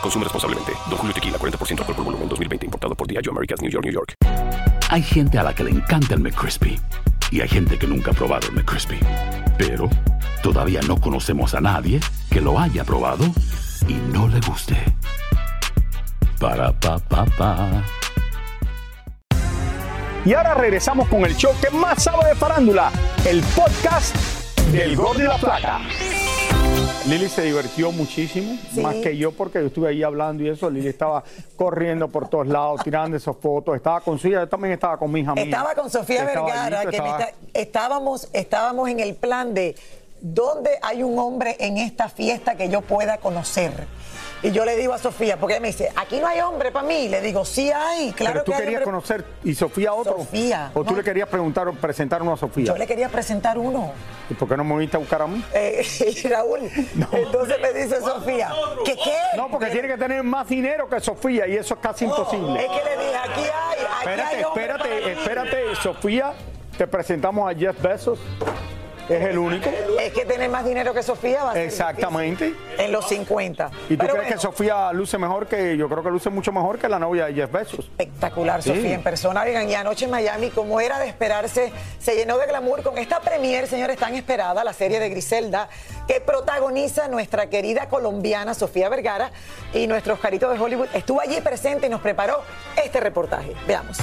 Consume 0.00 0.24
responsablemente. 0.24 0.72
Don 0.88 0.98
Julio 0.98 1.14
Tequila, 1.14 1.38
40% 1.38 1.80
alcohol 1.80 1.96
por 1.96 2.04
volumen, 2.04 2.28
2020. 2.28 2.66
Importado 2.66 2.94
por 2.94 3.06
Diageo 3.06 3.32
Americas, 3.32 3.60
New 3.60 3.70
York, 3.70 3.84
New 3.84 3.94
York. 3.94 4.14
Hay 4.88 5.02
gente 5.02 5.38
a 5.38 5.42
la 5.42 5.54
que 5.54 5.64
le 5.64 5.70
encanta 5.70 6.14
el 6.14 6.20
McCrispy 6.20 6.80
y 7.30 7.40
hay 7.40 7.48
gente 7.48 7.78
que 7.78 7.86
nunca 7.86 8.10
ha 8.10 8.14
probado 8.14 8.48
el 8.48 8.54
McCrispy. 8.54 8.98
Pero 9.56 9.88
todavía 10.42 10.80
no 10.88 11.00
conocemos 11.00 11.54
a 11.54 11.60
nadie 11.60 12.00
que 12.30 12.40
lo 12.40 12.58
haya 12.58 12.84
probado 12.84 13.24
y 13.86 13.94
no 14.12 14.26
le 14.28 14.40
guste. 14.40 14.76
Para 16.40 16.72
pa 16.72 16.98
pa 16.98 17.24
pa. 17.26 17.84
Y 20.24 20.34
ahora 20.34 20.54
regresamos 20.54 21.08
con 21.08 21.24
el 21.24 21.34
show 21.36 21.52
que 21.60 21.70
más 21.70 22.02
sabe 22.02 22.28
de 22.28 22.34
farándula, 22.34 22.90
el 23.24 23.42
podcast 23.54 24.14
del 24.72 24.96
Gol 24.96 25.16
de 25.16 25.24
la 25.24 25.38
Plata. 25.38 25.80
Lili 27.06 27.28
se 27.28 27.42
divirtió 27.42 27.90
muchísimo, 27.92 28.56
Sí. 28.74 28.80
más 28.80 28.94
que 28.96 29.16
yo, 29.16 29.32
porque 29.32 29.60
yo 29.60 29.66
estuve 29.66 29.88
ahí 29.88 30.02
hablando 30.02 30.42
y 30.42 30.48
eso. 30.48 30.68
Lili 30.70 30.88
estaba 30.88 31.24
corriendo 31.56 32.08
por 32.08 32.28
todos 32.28 32.46
lados, 32.46 32.80
tirando 32.84 33.16
esas 33.16 33.36
fotos. 33.36 33.74
Estaba 33.76 34.00
con 34.00 34.18
su 34.18 34.28
hija, 34.28 34.40
yo 34.40 34.48
también 34.48 34.74
estaba 34.74 34.98
con 34.98 35.10
mi 35.10 35.20
hija 35.20 35.34
mía. 35.34 35.44
Estaba 35.44 35.74
con 35.74 35.90
Sofía 35.90 36.24
Estaba 36.24 36.46
Vergara, 36.46 36.80
allí, 36.80 36.90
que 36.90 37.00
me 37.02 37.08
estaba- 37.08 37.24
está- 37.24 37.34
estábamos, 37.60 38.28
estábamos 38.32 38.88
en 38.90 39.00
el 39.00 39.14
plan 39.14 39.54
de 39.54 39.74
dónde 40.20 40.70
hay 40.82 41.02
un 41.02 41.18
hombre 41.18 41.56
en 41.60 41.78
esta 41.78 42.08
fiesta 42.10 42.54
que 42.56 42.68
yo 42.68 42.82
pueda 42.82 43.16
conocer. 43.18 43.72
Y 44.42 44.52
yo 44.52 44.64
le 44.64 44.74
digo 44.76 44.94
a 44.94 44.98
Sofía, 44.98 45.36
porque 45.36 45.54
ella 45.54 45.60
me 45.60 45.68
dice, 45.68 45.92
aquí 45.96 46.18
no 46.18 46.26
hay 46.26 46.40
hombre 46.40 46.70
para 46.72 46.86
mí. 46.86 47.08
Le 47.08 47.20
digo, 47.20 47.44
sí 47.44 47.70
hay, 47.70 48.12
claro 48.12 48.32
Pero 48.32 48.44
tú 48.44 48.52
que 48.52 48.56
hay 48.56 48.62
querías 48.62 48.80
hombre. 48.80 48.92
conocer, 48.92 49.24
¿y 49.44 49.54
Sofía 49.54 49.92
otro? 49.92 50.16
Sofía, 50.18 50.70
¿O 50.74 50.82
tú 50.82 50.92
no. 50.92 50.96
le 50.96 51.04
querías 51.04 51.28
preguntar 51.28 51.68
o 51.68 51.74
presentar 51.74 52.22
uno 52.22 52.32
a 52.32 52.36
Sofía? 52.38 52.64
Yo 52.64 52.76
le 52.76 52.86
quería 52.86 53.08
presentar 53.10 53.58
uno. 53.58 53.92
¿Y 54.30 54.34
por 54.34 54.48
qué 54.48 54.56
no 54.56 54.64
me 54.64 54.74
viniste 54.74 54.96
a 54.96 55.00
buscar 55.00 55.22
a 55.22 55.26
mí? 55.26 55.44
Eh, 55.52 55.84
y 56.24 56.28
Raúl, 56.28 56.60
entonces 57.12 57.56
me 57.60 57.72
dice 57.74 58.00
Sofía, 58.00 58.50
¿qué 58.84 58.94
qué? 58.96 59.16
No, 59.36 59.48
porque 59.50 59.66
tiene 59.66 59.88
que 59.88 59.98
tener 59.98 60.22
más 60.22 60.48
dinero 60.48 60.88
que 60.88 61.00
Sofía 61.00 61.46
y 61.46 61.56
eso 61.56 61.74
es 61.74 61.80
casi 61.80 62.06
imposible. 62.06 62.60
Es 62.64 62.68
que 62.70 62.84
le 62.84 62.96
dije, 63.04 63.16
aquí 63.16 63.40
hay, 63.42 63.78
aquí 63.78 63.98
Espérate, 64.00 64.36
hay 64.36 64.44
hombre 64.44 64.62
espérate, 64.62 64.88
para 64.88 65.06
mí. 65.06 65.20
espérate, 65.20 65.76
Sofía, 65.82 66.32
te 66.78 66.86
presentamos 66.86 67.50
a 67.50 67.54
Jeff 67.54 67.82
Bezos. 67.82 68.18
Es 69.10 69.26
el 69.26 69.38
único. 69.38 69.68
Es 70.00 70.12
que 70.12 70.24
tener 70.24 70.48
más 70.50 70.64
dinero 70.64 70.94
que 70.94 71.02
Sofía 71.02 71.42
va 71.44 71.50
a 71.50 71.54
ser 71.54 71.64
Exactamente. 71.64 72.46
difícil 72.46 72.64
en 72.78 72.92
los 72.92 73.08
50. 73.08 73.70
¿Y 73.88 73.96
tú 73.96 73.98
Pero 73.98 74.14
crees 74.14 74.32
que 74.34 74.38
Sofía 74.40 74.92
luce 74.92 75.18
mejor 75.18 75.46
que 75.48 75.76
yo 75.76 75.88
creo 75.88 76.02
que 76.02 76.10
luce 76.10 76.30
mucho 76.30 76.52
mejor 76.52 76.78
que 76.78 76.88
la 76.88 76.98
novia 76.98 77.26
de 77.26 77.34
Jeff 77.34 77.50
Bezos? 77.50 77.90
espectacular, 77.98 78.62
Sí. 78.62 78.70
Sofía, 78.70 78.94
en 78.94 79.02
persona. 79.02 79.42
Oigan, 79.42 79.68
y 79.68 79.74
anoche 79.74 80.04
en 80.04 80.10
Miami, 80.12 80.50
como 80.50 80.80
era 80.80 80.98
de 80.98 81.08
esperarse, 81.08 81.72
se 81.98 82.14
llenó 82.14 82.38
de 82.38 82.46
glamour 82.46 82.82
con 82.82 82.98
esta 82.98 83.20
premier, 83.20 83.66
señores, 83.66 83.98
tan 83.98 84.14
esperada, 84.14 84.62
la 84.64 84.72
serie 84.72 85.00
de 85.00 85.08
Griselda, 85.10 85.68
que 86.06 86.20
protagoniza 86.20 87.08
nuestra 87.08 87.48
querida 87.50 87.88
colombiana 87.88 88.54
Sofía 88.54 88.88
Vergara 88.88 89.30
y 89.74 89.86
nuestro 89.86 90.14
Oscarito 90.14 90.48
de 90.50 90.58
Hollywood 90.58 90.88
estuvo 90.94 91.20
allí 91.20 91.40
presente 91.40 91.86
y 91.86 91.90
nos 91.90 92.00
preparó 92.00 92.42
este 92.82 93.00
reportaje. 93.00 93.54
Veamos. 93.66 93.98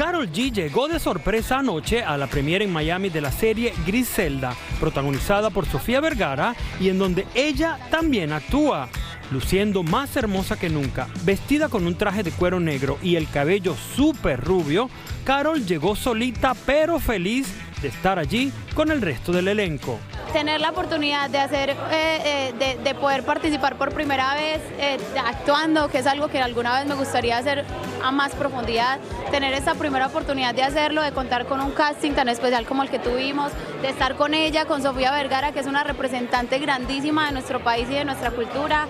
Carol 0.00 0.32
G 0.32 0.50
llegó 0.50 0.88
de 0.88 0.98
sorpresa 0.98 1.58
anoche 1.58 2.02
a 2.02 2.16
la 2.16 2.26
premiere 2.26 2.64
en 2.64 2.72
Miami 2.72 3.10
de 3.10 3.20
la 3.20 3.30
serie 3.30 3.74
Griselda, 3.86 4.56
protagonizada 4.80 5.50
por 5.50 5.66
Sofía 5.66 6.00
Vergara 6.00 6.56
y 6.80 6.88
en 6.88 6.98
donde 6.98 7.26
ella 7.34 7.78
también 7.90 8.32
actúa. 8.32 8.88
Luciendo 9.30 9.82
más 9.82 10.16
hermosa 10.16 10.58
que 10.58 10.70
nunca, 10.70 11.06
vestida 11.24 11.68
con 11.68 11.86
un 11.86 11.96
traje 11.96 12.22
de 12.22 12.30
cuero 12.30 12.60
negro 12.60 12.96
y 13.02 13.16
el 13.16 13.28
cabello 13.28 13.76
súper 13.94 14.40
rubio, 14.40 14.88
Carol 15.24 15.66
llegó 15.66 15.94
solita 15.94 16.54
pero 16.64 16.98
feliz 16.98 17.48
de 17.82 17.88
estar 17.88 18.18
allí 18.18 18.50
con 18.74 18.90
el 18.90 19.02
resto 19.02 19.32
del 19.32 19.48
elenco. 19.48 20.00
Tener 20.32 20.60
la 20.60 20.70
oportunidad 20.70 21.28
de 21.28 21.38
hacer, 21.38 21.70
eh, 21.70 21.76
eh, 21.92 22.54
de, 22.58 22.82
de 22.82 22.94
poder 22.94 23.24
participar 23.24 23.76
por 23.76 23.92
primera 23.92 24.34
vez 24.34 24.60
eh, 24.78 24.98
actuando, 25.26 25.88
que 25.88 25.98
es 25.98 26.06
algo 26.06 26.28
que 26.28 26.40
alguna 26.40 26.78
vez 26.78 26.86
me 26.86 26.94
gustaría 26.94 27.36
hacer 27.36 27.64
a 28.02 28.10
más 28.10 28.34
profundidad, 28.34 28.98
tener 29.30 29.52
esa 29.54 29.74
primera 29.74 30.06
oportunidad 30.06 30.54
de 30.54 30.62
hacerlo, 30.62 31.02
de 31.02 31.12
contar 31.12 31.46
con 31.46 31.60
un 31.60 31.72
casting 31.72 32.12
tan 32.12 32.28
especial 32.28 32.64
como 32.66 32.82
el 32.82 32.90
que 32.90 32.98
tuvimos, 32.98 33.52
de 33.82 33.88
estar 33.88 34.16
con 34.16 34.34
ella, 34.34 34.64
con 34.66 34.82
Sofía 34.82 35.12
Vergara, 35.12 35.52
que 35.52 35.60
es 35.60 35.66
una 35.66 35.84
representante 35.84 36.58
grandísima 36.58 37.26
de 37.26 37.32
nuestro 37.32 37.60
país 37.60 37.88
y 37.90 37.94
de 37.94 38.04
nuestra 38.04 38.30
cultura. 38.30 38.86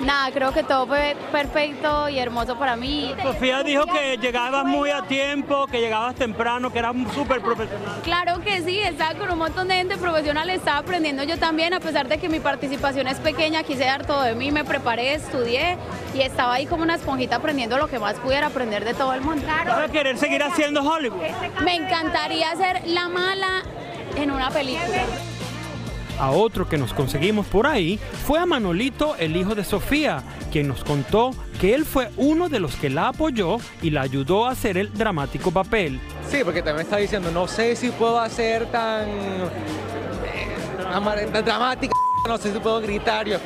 Nada, 0.00 0.30
creo 0.30 0.52
que 0.52 0.62
todo 0.62 0.86
fue 0.86 1.16
perfecto 1.32 2.08
y 2.08 2.18
hermoso 2.18 2.58
para 2.58 2.76
mí. 2.76 3.14
Sofía 3.22 3.62
dijo 3.62 3.86
que 3.86 4.18
llegabas 4.18 4.64
muy 4.64 4.90
a 4.90 5.02
tiempo, 5.02 5.66
que 5.66 5.80
llegabas 5.80 6.14
temprano, 6.14 6.70
que 6.70 6.78
eras 6.78 6.94
súper 7.14 7.40
profesional. 7.40 8.00
Claro 8.04 8.40
que 8.40 8.60
sí, 8.62 8.78
estaba 8.78 9.14
con 9.14 9.30
un 9.30 9.38
montón 9.38 9.68
de 9.68 9.76
gente 9.76 9.96
profesional, 9.96 10.50
estaba 10.50 10.78
aprendiendo 10.78 11.22
yo 11.22 11.38
también, 11.38 11.72
a 11.72 11.80
pesar 11.80 12.08
de 12.08 12.18
que 12.18 12.28
mi 12.28 12.40
participación 12.40 13.08
es 13.08 13.18
pequeña, 13.18 13.62
quise 13.62 13.84
dar 13.84 14.06
todo 14.06 14.22
de 14.22 14.34
mí, 14.34 14.50
me 14.50 14.64
preparé, 14.64 15.14
estudié 15.14 15.78
y 16.14 16.20
estaba 16.20 16.54
ahí 16.54 16.66
como 16.66 16.82
una 16.82 16.96
esponjita 16.96 17.36
aprendiendo 17.36 17.78
lo 17.78 17.88
que 17.88 17.98
más 17.98 18.14
pudiera 18.16 18.48
aprender 18.48 18.84
de 18.84 18.94
todo 18.94 19.14
el 19.14 19.22
mundo. 19.22 19.46
¿Vas 19.46 19.88
a 19.88 19.88
querer 19.88 20.18
seguir 20.18 20.42
haciendo 20.42 20.82
Hollywood? 20.82 21.20
Me 21.64 21.74
encantaría 21.74 22.54
ser 22.56 22.86
la 22.86 23.08
mala 23.08 23.62
en 24.16 24.30
una 24.30 24.50
película. 24.50 25.04
A 26.18 26.30
otro 26.30 26.68
que 26.68 26.78
nos 26.78 26.94
conseguimos 26.94 27.46
por 27.46 27.66
ahí 27.66 27.98
fue 28.26 28.38
a 28.38 28.46
Manolito, 28.46 29.16
el 29.16 29.36
hijo 29.36 29.54
de 29.54 29.64
Sofía, 29.64 30.22
quien 30.50 30.68
nos 30.68 30.82
contó 30.82 31.32
que 31.60 31.74
él 31.74 31.84
fue 31.84 32.10
uno 32.16 32.48
de 32.48 32.60
los 32.60 32.74
que 32.76 32.88
la 32.88 33.08
apoyó 33.08 33.58
y 33.82 33.90
la 33.90 34.02
ayudó 34.02 34.46
a 34.46 34.52
hacer 34.52 34.78
el 34.78 34.92
dramático 34.92 35.50
papel. 35.50 36.00
Sí, 36.30 36.38
porque 36.42 36.62
también 36.62 36.86
está 36.86 36.96
diciendo, 36.96 37.30
no 37.30 37.46
sé 37.46 37.76
si 37.76 37.90
puedo 37.90 38.18
hacer 38.18 38.66
tan, 38.66 39.08
eh, 39.08 40.52
dramática, 41.44 41.92
no 42.26 42.38
sé 42.38 42.52
si 42.52 42.58
puedo 42.58 42.80
gritar. 42.80 43.26
Yo, 43.26 43.38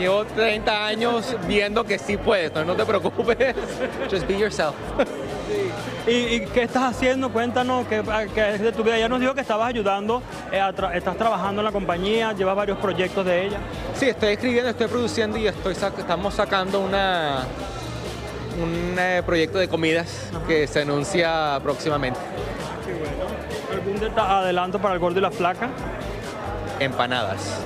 Llevo 0.00 0.24
30 0.24 0.86
años 0.86 1.36
viendo 1.46 1.84
que 1.84 1.98
sí 1.98 2.16
puedes, 2.16 2.50
no 2.54 2.74
te 2.74 2.86
preocupes. 2.86 3.54
Just 4.10 4.26
be 4.26 4.38
yourself. 4.38 4.74
¿Y, 6.06 6.10
y 6.12 6.40
qué 6.46 6.62
estás 6.62 6.94
haciendo? 6.96 7.30
Cuéntanos, 7.30 7.86
¿qué, 7.86 8.02
qué 8.34 8.54
es 8.54 8.60
de 8.60 8.72
tu 8.72 8.82
vida? 8.82 8.98
Ya 8.98 9.08
nos 9.08 9.20
dijo 9.20 9.34
que 9.34 9.40
estabas 9.42 9.68
ayudando, 9.68 10.22
eh, 10.50 10.58
tra- 10.76 10.94
estás 10.94 11.16
trabajando 11.16 11.60
en 11.60 11.64
la 11.66 11.72
compañía, 11.72 12.32
llevas 12.32 12.56
varios 12.56 12.78
proyectos 12.78 13.24
de 13.26 13.46
ella. 13.46 13.58
Sí, 13.94 14.08
estoy 14.08 14.30
escribiendo, 14.30 14.70
estoy 14.70 14.86
produciendo 14.88 15.36
y 15.38 15.46
estoy 15.46 15.74
sac- 15.74 15.98
estamos 15.98 16.34
sacando 16.34 16.80
una, 16.80 17.44
un 18.62 18.96
eh, 18.98 19.22
proyecto 19.24 19.58
de 19.58 19.68
comidas 19.68 20.30
que 20.48 20.66
se 20.66 20.80
anuncia 20.82 21.60
próximamente. 21.62 22.18
¿Algún 23.72 24.00
deta- 24.00 24.38
adelanto 24.40 24.78
para 24.80 24.94
el 24.94 25.00
gordo 25.00 25.18
y 25.18 25.22
la 25.22 25.30
flaca? 25.30 25.68
Empanadas. 26.80 27.60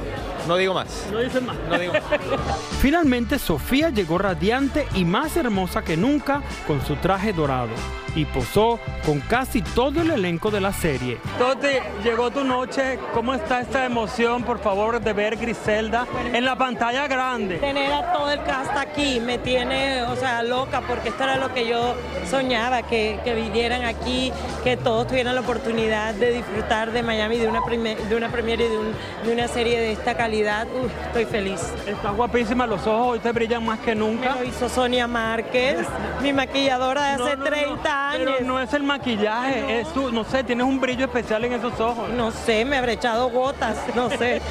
No 0.46 0.56
digo 0.56 0.74
más. 0.74 1.06
No 1.10 1.18
dices 1.20 1.42
más. 1.42 1.56
No 1.68 1.78
digo 1.78 1.92
más. 1.94 2.02
Finalmente, 2.80 3.38
Sofía 3.38 3.90
llegó 3.90 4.18
radiante 4.18 4.86
y 4.94 5.04
más 5.04 5.36
hermosa 5.36 5.82
que 5.82 5.96
nunca 5.96 6.42
con 6.66 6.84
su 6.84 6.96
traje 6.96 7.32
dorado 7.32 7.70
y 8.16 8.26
posó 8.26 8.78
con 9.04 9.18
casi 9.20 9.60
todo 9.60 10.00
el 10.02 10.10
elenco 10.10 10.50
de 10.52 10.60
la 10.60 10.72
serie. 10.72 11.18
Toti, 11.36 11.66
llegó 12.04 12.30
tu 12.30 12.44
noche. 12.44 12.98
¿Cómo 13.12 13.34
está 13.34 13.60
esta 13.60 13.84
emoción, 13.84 14.44
por 14.44 14.60
favor, 14.60 15.00
de 15.00 15.12
ver 15.12 15.36
Griselda 15.36 16.06
en 16.32 16.44
la 16.44 16.54
pantalla 16.56 17.08
grande? 17.08 17.56
Tener 17.56 17.92
a 17.92 18.12
todo 18.12 18.30
el 18.30 18.40
cast 18.44 18.70
aquí 18.76 19.18
me 19.18 19.38
tiene, 19.38 20.02
o 20.04 20.14
sea, 20.14 20.44
loca, 20.44 20.82
porque 20.86 21.08
esto 21.08 21.24
era 21.24 21.38
lo 21.38 21.52
que 21.52 21.66
yo 21.66 21.96
soñaba, 22.30 22.82
que, 22.82 23.18
que 23.24 23.34
vinieran 23.34 23.84
aquí, 23.84 24.32
que 24.62 24.76
todos 24.76 25.08
tuvieran 25.08 25.34
la 25.34 25.40
oportunidad 25.40 26.14
de 26.14 26.34
disfrutar 26.34 26.92
de 26.92 27.02
Miami, 27.02 27.38
de 27.38 27.48
una, 27.48 27.62
de 28.08 28.14
una 28.16 28.28
premiere 28.30 28.66
y 28.66 28.68
de, 28.68 28.78
un- 28.78 28.94
de 29.26 29.32
una 29.32 29.48
serie 29.48 29.80
de 29.80 29.90
esta 29.92 30.16
calidad. 30.16 30.33
Uf, 30.42 30.90
estoy 31.06 31.24
feliz. 31.26 31.60
Estás 31.86 32.16
guapísima, 32.16 32.66
los 32.66 32.84
ojos 32.88 33.06
hoy 33.12 33.18
te 33.20 33.30
brillan 33.30 33.64
más 33.64 33.78
que 33.78 33.94
nunca. 33.94 34.34
Me 34.34 34.40
lo 34.40 34.46
hizo 34.46 34.68
Sonia 34.68 35.06
Márquez, 35.06 35.86
mi 36.22 36.32
maquilladora 36.32 37.16
de 37.16 37.22
hace 37.22 37.36
30 37.36 38.10
años. 38.10 38.32
Pero 38.38 38.46
no 38.46 38.60
es 38.60 38.72
el 38.74 38.82
maquillaje, 38.82 39.80
es 39.80 39.92
tú, 39.92 40.10
no 40.10 40.24
sé, 40.24 40.42
tienes 40.42 40.66
un 40.66 40.80
brillo 40.80 41.04
especial 41.04 41.44
en 41.44 41.52
esos 41.52 41.78
ojos. 41.78 42.08
No 42.10 42.32
sé, 42.32 42.64
me 42.64 42.76
habré 42.78 42.94
echado 42.94 43.30
gotas, 43.30 43.76
no 43.94 44.10
sé. 44.10 44.40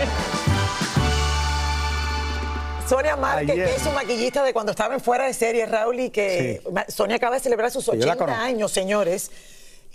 Sonia 2.87 3.15
Márquez, 3.15 3.49
Ayer. 3.51 3.67
que 3.69 3.75
es 3.75 3.81
su 3.81 3.91
maquillista 3.91 4.43
de 4.43 4.53
cuando 4.53 4.71
estaba 4.71 4.93
en 4.93 4.99
fuera 5.01 5.25
de 5.25 5.33
serie, 5.33 5.65
Raúl, 5.65 5.99
y 5.99 6.09
que 6.11 6.61
Sonia 6.87 7.15
acaba 7.17 7.35
de 7.35 7.41
celebrar 7.41 7.71
sus 7.71 7.83
Sí, 7.85 7.91
yo 7.91 8.05
la 8.05 8.13
80 8.13 8.17
conozco. 8.25 8.41
años, 8.43 8.71
señores. 8.71 9.31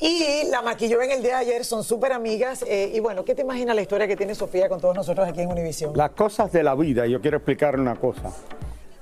Y 0.00 0.48
la 0.48 0.62
maquilló 0.62 1.02
en 1.02 1.10
el 1.10 1.22
día 1.22 1.38
de 1.38 1.50
ayer, 1.50 1.64
son 1.64 1.82
súper 1.82 2.12
amigas. 2.12 2.64
eh, 2.68 2.92
y 2.94 3.00
bueno, 3.00 3.24
¿qué 3.24 3.34
te 3.34 3.42
imaginas 3.42 3.74
la 3.74 3.82
historia 3.82 4.06
que 4.06 4.14
tiene 4.16 4.32
Sofía 4.34 4.68
con 4.68 4.80
todos 4.80 4.94
nosotros 4.94 5.26
aquí 5.28 5.40
en 5.40 5.50
Univision? 5.50 5.96
Las 5.96 6.10
cosas 6.10 6.52
de 6.52 6.62
la 6.62 6.76
vida, 6.76 7.04
yo 7.06 7.20
quiero 7.20 7.38
explicarle 7.38 7.80
una 7.80 7.96
cosa. 7.96 8.32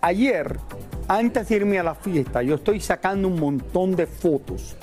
Ayer, 0.01 0.59
antes 1.07 1.49
de 1.49 1.57
irme 1.57 1.79
a 1.79 1.83
la 1.83 1.95
fiesta, 1.95 2.43
yo 2.43 2.55
estoy 2.55 2.81
sacando 2.81 3.29
un 3.29 3.39
montón 3.39 3.95
de 3.95 4.07
fotos, 4.07 4.75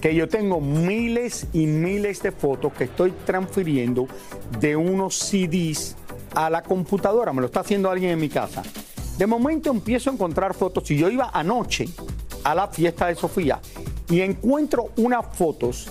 que 0.00 0.14
yo 0.14 0.26
tengo 0.26 0.58
miles 0.58 1.46
y 1.52 1.66
miles 1.66 2.22
de 2.22 2.32
fotos 2.32 2.72
que 2.72 2.84
estoy 2.84 3.10
transfiriendo 3.26 4.06
de 4.60 4.74
unos 4.74 5.18
CDs 5.18 5.96
a 6.34 6.48
la 6.48 6.62
computadora, 6.62 7.32
me 7.34 7.42
lo 7.42 7.46
está 7.46 7.60
haciendo 7.60 7.90
alguien 7.90 8.12
en 8.12 8.20
mi 8.20 8.30
casa. 8.30 8.62
De 9.18 9.26
momento 9.26 9.70
empiezo 9.70 10.08
a 10.08 10.14
encontrar 10.14 10.54
fotos 10.54 10.90
y 10.90 10.96
yo 10.96 11.10
iba 11.10 11.28
anoche 11.30 11.86
a 12.44 12.54
la 12.54 12.68
fiesta 12.68 13.08
de 13.08 13.16
Sofía 13.16 13.60
y 14.10 14.20
encuentro 14.20 14.90
unas 14.96 15.26
fotos 15.36 15.90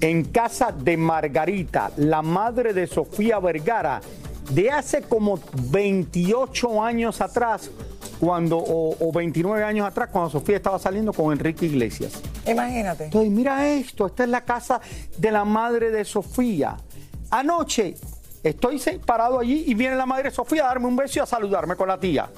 en 0.00 0.24
casa 0.24 0.72
de 0.72 0.96
Margarita, 0.96 1.90
la 1.96 2.22
madre 2.22 2.72
de 2.72 2.86
Sofía 2.86 3.38
Vergara, 3.38 4.00
de 4.50 4.70
hace 4.70 5.02
como 5.02 5.40
28 5.70 6.82
años 6.82 7.20
atrás, 7.20 7.70
cuando, 8.20 8.58
o, 8.58 8.96
o 9.08 9.12
29 9.12 9.64
años 9.64 9.86
atrás, 9.86 10.08
cuando 10.12 10.30
Sofía 10.30 10.56
estaba 10.56 10.78
saliendo 10.78 11.12
con 11.12 11.32
Enrique 11.32 11.66
Iglesias. 11.66 12.20
Imagínate. 12.46 13.04
Entonces, 13.06 13.30
mira 13.30 13.68
esto, 13.68 14.06
esta 14.06 14.24
es 14.24 14.30
la 14.30 14.42
casa 14.44 14.80
de 15.18 15.30
la 15.32 15.44
madre 15.44 15.90
de 15.90 16.04
Sofía. 16.04 16.76
Anoche 17.30 17.94
estoy 18.42 18.80
parado 19.04 19.40
allí 19.40 19.64
y 19.66 19.74
viene 19.74 19.96
la 19.96 20.06
madre 20.06 20.24
de 20.24 20.30
Sofía 20.30 20.64
a 20.64 20.68
darme 20.68 20.86
un 20.86 20.96
beso 20.96 21.18
y 21.18 21.22
a 21.22 21.26
saludarme 21.26 21.74
con 21.74 21.88
la 21.88 21.98
tía. 21.98 22.30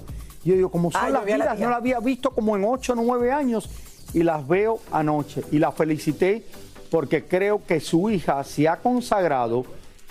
Y 0.45 0.51
yo 0.51 0.55
digo, 0.55 0.71
como 0.71 0.91
son 0.91 1.03
Ah, 1.05 1.11
las 1.11 1.27
la 1.27 1.37
vidas, 1.37 1.59
no 1.59 1.69
la 1.71 1.77
había 1.77 2.01
visto 2.01 2.31
como 2.31 2.57
en 2.57 2.65
8 2.65 2.95
o 2.95 2.97
9 2.97 3.31
años 3.33 3.69
y 4.13 4.23
las 4.23 4.47
veo 4.47 4.81
anoche. 4.93 5.43
Y 5.51 5.59
la 5.59 5.73
felicité 5.73 6.45
porque 6.91 7.25
creo 7.25 7.65
que 7.65 7.81
su 7.81 8.11
hija 8.11 8.43
se 8.45 8.69
ha 8.69 8.77
consagrado 8.77 9.65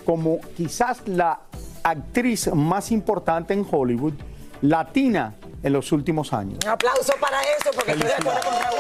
como 0.06 0.40
quizás 0.56 1.02
la 1.06 1.40
actriz 1.84 2.54
más 2.54 2.92
importante 2.92 3.54
en 3.54 3.66
Hollywood, 3.70 4.14
latina 4.62 5.36
en 5.64 5.74
los 5.74 5.92
últimos 5.92 6.34
años. 6.34 6.60
Un 6.64 6.72
aplauso 6.72 7.14
para 7.20 7.42
eso, 7.42 7.72
porque 7.76 7.92
estoy 7.92 8.08
de 8.08 8.14
acuerdo 8.14 8.40
con 8.42 8.54
Raúl. 8.54 8.78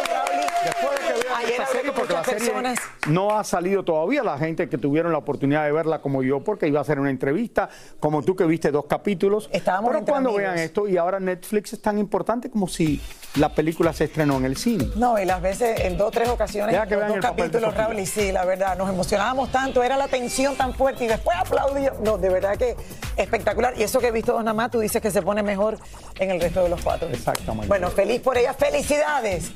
Después 0.63 0.91
de 0.91 1.07
que 1.07 1.27
vean 1.27 1.37
Ayer 1.37 1.51
esta 1.51 1.63
hablé 1.65 1.76
serie, 1.93 1.99
porque 1.99 2.13
la 2.13 2.23
serie 2.23 2.39
personas. 2.51 2.79
no 3.07 3.37
ha 3.37 3.43
salido 3.43 3.83
todavía, 3.83 4.23
la 4.23 4.37
gente 4.37 4.69
que 4.69 4.77
tuvieron 4.77 5.11
la 5.11 5.17
oportunidad 5.17 5.65
de 5.65 5.71
verla 5.71 5.99
como 5.99 6.23
yo, 6.23 6.43
porque 6.43 6.67
iba 6.67 6.79
a 6.79 6.81
hacer 6.81 6.99
una 6.99 7.09
entrevista, 7.09 7.69
como 7.99 8.23
tú 8.23 8.35
que 8.35 8.45
viste 8.45 8.71
dos 8.71 8.85
capítulos. 8.85 9.49
Estábamos 9.51 9.91
Pero 9.91 10.05
cuando 10.05 10.29
amigos. 10.29 10.43
vean 10.43 10.57
esto, 10.59 10.87
y 10.87 10.97
ahora 10.97 11.19
Netflix 11.19 11.73
es 11.73 11.81
tan 11.81 11.97
importante 11.97 12.49
como 12.49 12.67
si 12.67 13.01
la 13.35 13.53
película 13.53 13.93
se 13.93 14.05
estrenó 14.05 14.37
en 14.37 14.45
el 14.45 14.57
cine. 14.57 14.87
No, 14.95 15.19
y 15.19 15.25
las 15.25 15.41
veces 15.41 15.79
en 15.81 15.97
dos 15.97 16.07
o 16.07 16.11
tres 16.11 16.29
ocasiones, 16.29 16.73
Deja 16.73 16.87
que 16.87 16.95
vean 16.95 17.09
dos 17.09 17.19
capítulos. 17.19 17.75
Raúl, 17.75 17.99
y 17.99 18.05
sí, 18.05 18.31
la 18.31 18.45
verdad, 18.45 18.77
nos 18.77 18.89
emocionábamos 18.89 19.51
tanto, 19.51 19.83
era 19.83 19.97
la 19.97 20.07
tensión 20.07 20.55
tan 20.55 20.73
fuerte 20.73 21.05
y 21.05 21.07
después 21.07 21.37
aplaudíamos. 21.37 22.01
No, 22.01 22.17
de 22.17 22.29
verdad 22.29 22.57
que 22.57 22.75
espectacular. 23.15 23.73
Y 23.77 23.83
eso 23.83 23.99
que 23.99 24.07
he 24.07 24.11
visto 24.11 24.33
dos 24.33 24.43
nada 24.43 24.53
más, 24.53 24.71
tú 24.71 24.79
dices 24.79 25.01
que 25.01 25.11
se 25.11 25.21
pone 25.21 25.43
mejor 25.43 25.77
en 26.19 26.31
el 26.31 26.41
resto 26.41 26.63
de 26.63 26.69
los 26.69 26.81
cuatro. 26.81 27.07
Exactamente. 27.09 27.67
Bueno, 27.67 27.89
feliz 27.89 28.21
por 28.21 28.37
ella, 28.37 28.53
felicidades. 28.53 29.51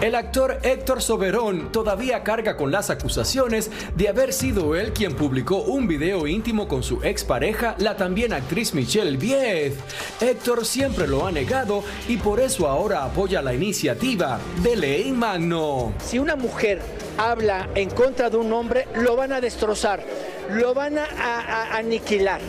El 0.00 0.14
actor 0.16 0.58
Héctor 0.62 1.00
Soberón 1.00 1.72
todavía 1.72 2.22
carga 2.22 2.56
con 2.56 2.70
las 2.70 2.90
acusaciones 2.90 3.70
de 3.96 4.08
haber 4.08 4.32
sido 4.34 4.74
él 4.76 4.92
quien 4.92 5.14
publicó 5.14 5.58
un 5.62 5.86
video 5.88 6.26
íntimo 6.26 6.68
con 6.68 6.82
su 6.82 7.02
expareja, 7.02 7.74
la 7.78 7.96
también 7.96 8.32
actriz 8.34 8.74
Michelle 8.74 9.16
Viez. 9.16 9.74
Héctor 10.20 10.66
siempre 10.66 11.06
lo 11.06 11.26
ha 11.26 11.32
negado 11.32 11.82
y 12.06 12.18
por 12.18 12.40
eso 12.40 12.68
ahora 12.68 13.04
apoya 13.04 13.40
la 13.40 13.54
iniciativa 13.54 14.38
de 14.62 14.76
Ley 14.76 15.12
Magno. 15.12 15.94
Si 16.04 16.18
una 16.18 16.36
mujer 16.36 16.82
habla 17.16 17.70
en 17.74 17.88
contra 17.88 18.28
de 18.28 18.36
un 18.36 18.52
hombre, 18.52 18.86
lo 18.96 19.16
van 19.16 19.32
a 19.32 19.40
destrozar, 19.40 20.02
lo 20.50 20.74
van 20.74 20.98
a, 20.98 21.04
a- 21.04 21.40
a 21.72 21.76
aniquilar. 21.78 22.40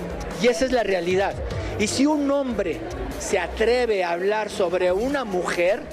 Y 0.42 0.48
esa 0.48 0.66
es 0.66 0.74
la 0.74 0.84
realidad. 0.84 1.34
Y 1.80 1.88
si 1.88 2.06
un 2.06 2.30
hombre 2.32 2.82
se 3.20 3.40
atreve 3.40 4.04
a 4.04 4.12
hablar 4.12 4.50
sobre 4.50 4.92
una 4.92 5.24
mujer, 5.24 5.84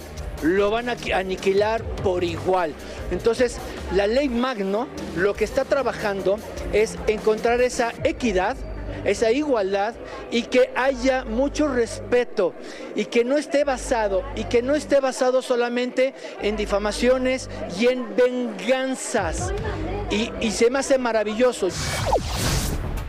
lo 0.42 0.70
van 0.70 0.88
a 0.88 0.96
qui- 0.96 1.12
aniquilar 1.14 1.82
por 2.02 2.24
igual. 2.24 2.74
Entonces, 3.10 3.58
la 3.94 4.06
ley 4.06 4.28
Magno 4.28 4.88
lo 5.16 5.34
que 5.34 5.44
está 5.44 5.64
trabajando 5.64 6.38
es 6.72 6.96
encontrar 7.06 7.60
esa 7.60 7.92
equidad 8.04 8.56
esa 9.04 9.32
igualdad 9.32 9.94
y 10.30 10.42
que 10.42 10.70
haya 10.76 11.24
mucho 11.24 11.66
respeto 11.66 12.54
y 12.94 13.06
que 13.06 13.24
no 13.24 13.36
esté 13.36 13.64
basado 13.64 14.22
y 14.36 14.44
que 14.44 14.62
no 14.62 14.76
esté 14.76 15.00
basado 15.00 15.42
solamente 15.42 16.14
en 16.40 16.56
difamaciones 16.56 17.50
y 17.80 17.88
en 17.88 18.14
venganzas 18.14 19.52
y, 20.08 20.30
y 20.40 20.52
se 20.52 20.70
me 20.70 20.78
hace 20.78 20.98
maravilloso. 20.98 21.68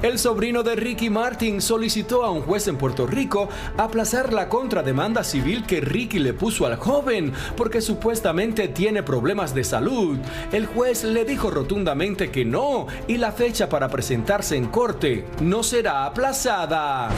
El 0.04 0.20
sobrino 0.20 0.64
de 0.64 0.76
Ricky 0.76 1.10
Martin 1.10 1.62
solicitó 1.62 2.26
a 2.26 2.30
un 2.30 2.42
juez 2.42 2.68
en 2.68 2.76
Puerto 2.78 3.08
Rico 3.08 3.48
aplazar 3.78 4.34
la 4.34 4.50
contrademanda 4.50 5.24
civil 5.24 5.66
que 5.66 5.80
Ricky 5.80 6.20
le 6.20 6.34
puso 6.34 6.66
al 6.66 6.76
joven 6.76 7.32
porque 7.56 7.80
supuestamente 7.80 8.68
tiene 8.68 9.02
problemas 9.02 9.56
de 9.56 9.64
salud. 9.64 10.18
El 10.52 10.66
juez 10.66 11.06
le 11.06 11.24
dijo 11.24 11.50
rotundamente 11.50 12.32
que 12.32 12.44
no 12.44 12.88
y 13.08 13.16
la 13.16 13.32
fecha 13.32 13.70
para 13.70 13.88
presentarse 13.88 14.58
en 14.58 14.68
corte 14.68 15.26
no 15.40 15.64
será 15.64 16.06
aplazada. 16.06 17.10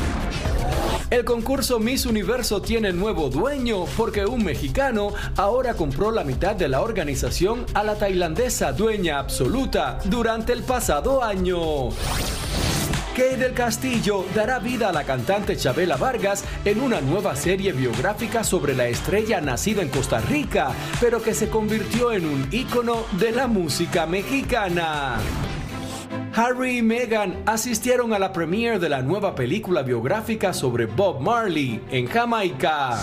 El 1.09 1.25
concurso 1.25 1.79
Miss 1.79 2.05
Universo 2.05 2.61
tiene 2.61 2.93
nuevo 2.93 3.31
dueño 3.31 3.85
porque 3.97 4.27
un 4.27 4.43
mexicano 4.43 5.11
ahora 5.37 5.73
compró 5.73 6.11
la 6.11 6.23
mitad 6.23 6.55
de 6.55 6.67
la 6.67 6.81
organización 6.81 7.65
a 7.73 7.81
la 7.81 7.95
tailandesa 7.95 8.73
dueña 8.73 9.17
absoluta 9.17 9.97
durante 10.05 10.53
el 10.53 10.61
pasado 10.61 11.23
año. 11.23 11.89
Kay 13.15 13.37
del 13.37 13.53
Castillo 13.53 14.25
dará 14.35 14.59
vida 14.59 14.89
a 14.89 14.91
la 14.91 15.05
cantante 15.05 15.55
Chabela 15.55 15.95
Vargas 15.95 16.43
en 16.65 16.81
una 16.81 16.99
nueva 16.99 17.33
serie 17.37 17.71
biográfica 17.71 18.43
sobre 18.43 18.75
la 18.75 18.87
estrella 18.87 19.39
nacida 19.39 19.81
en 19.81 19.87
Costa 19.87 20.19
Rica, 20.19 20.73
pero 20.99 21.21
que 21.21 21.33
se 21.33 21.47
convirtió 21.47 22.11
en 22.11 22.25
un 22.25 22.49
ícono 22.51 23.05
de 23.17 23.31
la 23.31 23.47
música 23.47 24.05
mexicana. 24.05 25.15
Harry 26.35 26.79
y 26.79 26.81
Meghan 26.81 27.41
asistieron 27.45 28.13
a 28.13 28.19
la 28.19 28.33
premiere 28.33 28.79
de 28.79 28.89
la 28.89 29.01
nueva 29.01 29.33
película 29.33 29.81
biográfica 29.81 30.51
sobre 30.51 30.85
Bob 30.85 31.21
Marley 31.21 31.81
en 31.89 32.07
Jamaica. 32.07 32.99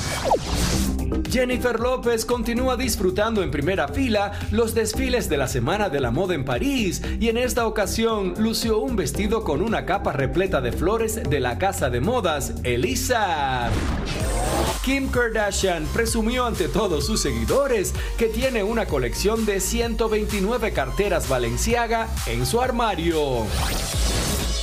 Jennifer 1.32 1.80
López 1.80 2.26
continúa 2.26 2.76
disfrutando 2.76 3.42
en 3.42 3.50
primera 3.50 3.88
fila 3.88 4.32
los 4.50 4.74
desfiles 4.74 5.30
de 5.30 5.38
la 5.38 5.48
Semana 5.48 5.88
de 5.88 5.98
la 5.98 6.10
Moda 6.10 6.34
en 6.34 6.44
París 6.44 7.00
y 7.18 7.30
en 7.30 7.38
esta 7.38 7.66
ocasión 7.66 8.34
lució 8.36 8.80
un 8.80 8.96
vestido 8.96 9.42
con 9.42 9.62
una 9.62 9.86
capa 9.86 10.12
repleta 10.12 10.60
de 10.60 10.72
flores 10.72 11.22
de 11.22 11.40
la 11.40 11.56
casa 11.56 11.88
de 11.88 12.02
modas 12.02 12.52
Elisa. 12.64 13.70
Kim 14.84 15.08
Kardashian 15.08 15.86
presumió 15.94 16.44
ante 16.44 16.68
todos 16.68 17.06
sus 17.06 17.22
seguidores 17.22 17.94
que 18.18 18.26
tiene 18.26 18.62
una 18.62 18.84
colección 18.84 19.46
de 19.46 19.60
129 19.60 20.74
carteras 20.74 21.30
Balenciaga 21.30 22.08
en 22.26 22.44
su 22.44 22.60
armario. 22.60 23.46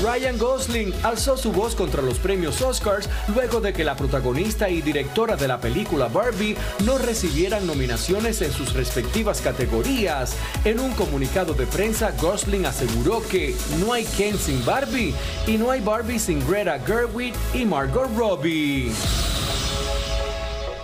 Ryan 0.02 0.38
Gosling 0.38 0.94
alzó 1.04 1.36
su 1.36 1.52
voz 1.52 1.76
contra 1.76 2.02
los 2.02 2.20
premios 2.20 2.62
Oscars 2.62 3.10
luego 3.36 3.60
de 3.60 3.74
que 3.74 3.84
la 3.84 3.98
protagonista 3.98 4.70
y 4.70 4.82
directora 4.82 5.36
de 5.36 5.48
la 5.48 5.60
película 5.60 6.08
Barbie 6.08 6.56
no 6.86 6.98
recibieran 6.98 7.68
nominaciones 7.68 8.42
en 8.42 8.54
sus 8.54 8.74
respectivas 8.74 9.42
categorías. 9.42 10.38
En 10.64 10.80
un 10.80 10.94
comunicado 10.94 11.54
de 11.54 11.68
prensa, 11.68 12.14
Gosling 12.22 12.66
aseguró 12.66 13.22
que 13.28 13.56
no 13.80 13.92
hay 13.92 14.06
Ken 14.06 14.38
sin 14.38 14.66
Barbie 14.66 15.14
y 15.46 15.58
no 15.58 15.70
hay 15.70 15.82
Barbie 15.82 16.20
sin 16.20 16.48
Greta 16.48 16.80
Gerwig 16.80 17.34
y 17.54 17.66
Margot 17.66 18.10
Robbie. 18.16 18.92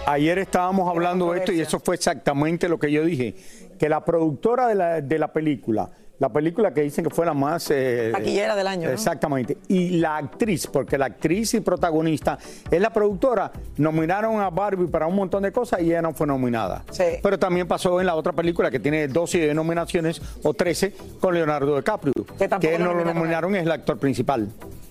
Ayer 0.07 0.37
estábamos 0.37 0.87
hablando 0.87 1.31
de 1.31 1.39
esto 1.39 1.51
y 1.51 1.61
eso 1.61 1.79
fue 1.79 1.95
exactamente 1.95 2.69
lo 2.69 2.77
que 2.77 2.91
yo 2.91 3.03
dije, 3.03 3.33
que 3.77 3.89
la 3.89 4.03
productora 4.03 4.67
de 4.67 4.75
la, 4.75 5.01
de 5.01 5.19
la 5.19 5.31
película, 5.31 5.89
la 6.19 6.29
película 6.29 6.73
que 6.73 6.81
dicen 6.81 7.03
que 7.03 7.09
fue 7.09 7.25
la 7.25 7.33
más... 7.33 7.69
Eh, 7.71 8.09
Taquillera 8.13 8.55
del 8.55 8.67
año, 8.67 8.87
¿no? 8.87 8.93
Exactamente. 8.93 9.57
Y 9.67 9.97
la 9.97 10.17
actriz, 10.17 10.67
porque 10.67 10.97
la 10.97 11.07
actriz 11.07 11.53
y 11.55 11.59
protagonista 11.59 12.37
es 12.71 12.79
la 12.79 12.89
productora, 12.91 13.51
nominaron 13.77 14.39
a 14.39 14.49
Barbie 14.49 14.87
para 14.87 15.07
un 15.07 15.15
montón 15.15 15.43
de 15.43 15.51
cosas 15.51 15.81
y 15.81 15.87
ella 15.87 16.01
no 16.01 16.13
fue 16.13 16.25
nominada. 16.27 16.83
Sí. 16.91 17.03
Pero 17.21 17.37
también 17.37 17.67
pasó 17.67 17.99
en 17.99 18.07
la 18.07 18.15
otra 18.15 18.31
película 18.33 18.71
que 18.71 18.79
tiene 18.79 19.07
12 19.07 19.53
nominaciones 19.53 20.21
o 20.43 20.53
13 20.53 20.93
con 21.19 21.33
Leonardo 21.33 21.75
DiCaprio, 21.75 22.13
Que 22.37 22.47
que 22.47 22.79
no 22.79 22.93
lo 22.93 23.03
nominaron 23.03 23.55
es 23.55 23.63
el 23.63 23.71
actor 23.71 23.97
principal. 23.97 24.49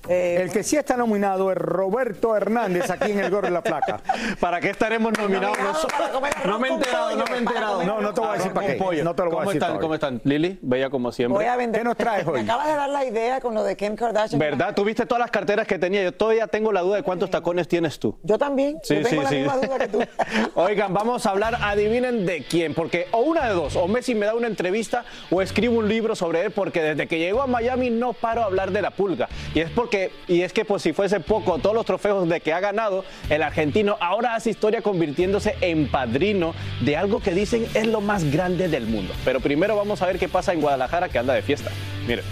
Eh, 0.09 0.39
el 0.41 0.51
que 0.51 0.63
sí 0.63 0.77
está 0.77 0.97
nominado 0.97 1.51
es 1.51 1.57
Roberto 1.59 2.37
Hernández 2.37 2.91
aquí 2.91 3.13
en 3.13 3.21
El 3.21 3.31
Gorro 3.31 3.47
de 3.47 3.53
la 3.53 3.63
Placa. 3.63 4.01
¿Para 4.41 4.61
qué 4.61 4.71
estaremos 4.71 5.13
nominados 5.19 5.59
nosotros? 5.59 6.11
No 6.45 6.59
me 6.59 6.69
he 6.69 6.73
enterado, 6.73 7.17
no 7.17 7.25
me 7.25 7.35
he 7.35 7.39
enterado. 7.39 7.85
No, 7.85 8.01
no 8.01 8.13
te 8.15 8.21
voy 8.21 8.31
a 8.31 8.33
decir 8.35 8.53
para 8.53 8.67
qué. 8.67 8.75
pollo. 8.75 9.05
No 9.05 9.15
te 9.15 9.23
lo 9.23 9.31
voy 9.31 9.37
a 9.37 9.41
¿Cómo 9.41 9.51
decir 9.51 9.63
están? 9.63 9.79
¿Cómo 9.81 9.95
están? 9.95 10.21
Lili, 10.25 10.59
bella 10.63 10.91
como 10.91 11.13
siempre. 11.13 11.37
Voy 11.37 11.47
a 11.47 11.57
vender. 11.57 11.81
¿Qué 11.81 11.85
nos 11.85 11.97
traes 11.97 12.27
hoy? 12.27 12.35
Me 12.35 12.41
acabas 12.53 12.67
de 12.67 12.75
dar 12.75 12.89
la 12.91 13.05
idea 13.05 13.41
con 13.41 13.55
lo 13.55 13.65
de 13.65 13.77
Kim 13.77 13.97
Kardashian. 13.97 14.39
¿Verdad? 14.39 14.75
¿Tú 14.75 14.85
viste 14.85 15.07
todas 15.07 15.21
las 15.21 15.31
carteras 15.31 15.67
que 15.67 15.79
tenía? 15.79 16.03
Yo 16.03 16.13
todavía 16.13 16.47
tengo 16.47 16.73
la 16.73 16.83
duda 16.83 16.97
de 16.97 17.03
cuántos 17.03 17.31
tacones 17.31 17.69
tienes 17.69 17.99
tú. 17.99 18.19
Yo 18.23 18.39
también. 18.39 18.79
Sí, 18.83 18.97
Yo 18.97 19.03
tengo 19.09 19.23
sí, 19.23 19.25
la 19.25 19.29
sí. 19.31 19.37
misma 19.37 19.57
duda 19.57 19.79
que 19.79 19.89
tú. 19.89 20.01
Oigan, 20.55 20.93
vamos 20.93 21.27
a 21.27 21.31
hablar, 21.31 21.57
adivinen 21.61 22.27
de 22.27 22.45
quién, 22.45 22.75
porque 22.75 23.07
o 23.13 23.21
una 23.21 23.47
de 23.47 23.55
dos, 23.55 23.77
o 23.77 23.89
Messi 23.89 24.15
me 24.15 24.27
da 24.27 24.35
una 24.35 24.47
entrevista 24.47 25.05
o 25.31 25.41
escribo 25.43 25.79
un 25.79 25.89
libro 25.89 26.15
sobre 26.15 26.43
él, 26.45 26.51
porque 26.53 26.83
desde 26.83 27.07
que 27.07 27.19
llegó 27.19 27.43
a 27.43 27.47
Miami 27.47 27.91
no 27.91 28.13
paro 28.13 28.43
a 28.43 28.45
hablar 28.45 28.71
de 28.71 28.83
la 28.83 28.91
pulga. 28.91 29.29
Y 29.55 29.61
es 29.61 29.71
porque, 29.71 29.94
y 30.29 30.43
es 30.43 30.53
que 30.53 30.65
pues 30.65 30.83
si 30.83 30.93
fuese 30.93 31.21
poco, 31.21 31.59
todos 31.59 31.75
los 31.75 31.85
trofeos 31.85 32.29
de 32.29 32.41
que 32.41 32.53
ha 32.53 32.61
ganado, 32.61 33.05
el 33.31 33.43
argentino 33.43 33.97
ahora 34.01 34.35
hace 34.35 34.51
historia 34.51 34.83
convirtiéndose 34.83 35.57
en 35.61 35.89
padrino 35.89 36.55
de 36.81 36.97
algo 36.97 37.21
que 37.21 37.33
dicen 37.33 37.67
es 37.75 37.87
lo 37.87 38.01
más 38.01 38.25
grande 38.31 38.69
del 38.69 38.87
mundo. 38.87 39.15
Pero 39.25 39.41
primero 39.41 39.77
vamos 39.77 40.03
a 40.03 40.07
ver 40.07 40.19
qué 40.19 40.29
pasa 40.29 40.53
en 40.53 40.61
Guadalajara 40.61 41.09
que 41.09 41.19
anda 41.19 41.35
de 41.35 41.43
fiesta. 41.43 41.71
Miren. 42.07 42.25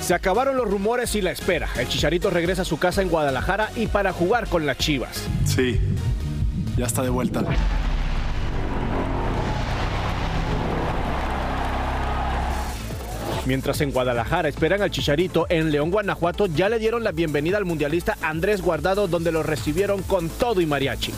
Se 0.00 0.14
acabaron 0.14 0.56
los 0.56 0.68
rumores 0.68 1.14
y 1.14 1.22
la 1.22 1.30
espera. 1.30 1.68
El 1.78 1.86
Chicharito 1.88 2.28
regresa 2.28 2.62
a 2.62 2.64
su 2.64 2.78
casa 2.78 3.02
en 3.02 3.08
Guadalajara 3.08 3.70
y 3.76 3.86
para 3.86 4.12
jugar 4.12 4.48
con 4.48 4.66
las 4.66 4.76
Chivas. 4.78 5.28
Sí, 5.44 5.80
ya 6.76 6.86
está 6.86 7.02
de 7.02 7.10
vuelta. 7.10 7.44
Mientras 13.44 13.80
en 13.80 13.90
Guadalajara 13.90 14.48
esperan 14.48 14.82
al 14.82 14.90
Chicharito, 14.90 15.46
en 15.48 15.72
León, 15.72 15.90
Guanajuato 15.90 16.46
ya 16.46 16.68
le 16.68 16.78
dieron 16.78 17.02
la 17.02 17.12
bienvenida 17.12 17.56
al 17.56 17.64
mundialista 17.64 18.16
Andrés 18.22 18.62
Guardado 18.62 19.08
donde 19.08 19.32
lo 19.32 19.42
recibieron 19.42 20.02
con 20.02 20.28
todo 20.28 20.60
y 20.60 20.66
mariachi. 20.66 21.12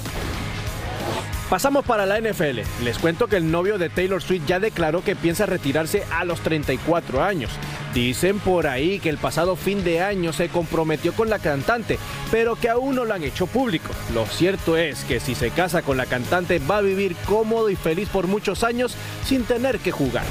Pasamos 1.51 1.85
para 1.85 2.07
la 2.07 2.19
NFL. 2.19 2.61
Les 2.83 2.99
cuento 2.99 3.27
que 3.27 3.37
el 3.37 3.51
novio 3.51 3.77
de 3.77 3.91
Taylor 3.91 4.23
Swift 4.23 4.47
ya 4.47 4.59
declaró 4.59 5.05
que 5.05 5.15
piensa 5.15 5.45
retirarse 5.45 6.03
a 6.11 6.25
los 6.25 6.41
34 6.41 7.23
años. 7.23 7.51
Dicen 7.93 8.41
por 8.41 8.67
ahí 8.67 8.99
que 8.99 9.11
el 9.11 9.19
pasado 9.19 9.55
fin 9.55 9.85
de 9.85 10.01
año 10.01 10.33
se 10.33 10.49
comprometió 10.49 11.13
con 11.13 11.29
la 11.29 11.39
cantante, 11.39 11.99
pero 12.31 12.57
que 12.57 12.71
aún 12.71 12.97
no 12.97 13.05
lo 13.05 13.13
han 13.13 13.23
hecho 13.23 13.47
público. 13.47 13.91
Lo 14.15 14.25
cierto 14.27 14.79
es 14.79 15.05
que 15.05 15.21
si 15.21 15.35
se 15.35 15.51
casa 15.51 15.83
con 15.83 15.99
la 15.99 16.07
cantante 16.07 16.59
va 16.59 16.79
a 16.79 16.83
vivir 16.83 17.15
cómodo 17.27 17.69
y 17.69 17.77
feliz 17.77 18.09
por 18.09 18.27
muchos 18.27 18.65
años 18.65 18.97
sin 19.25 19.45
tener 19.45 19.79
que 19.79 19.93
jugar. 19.93 20.25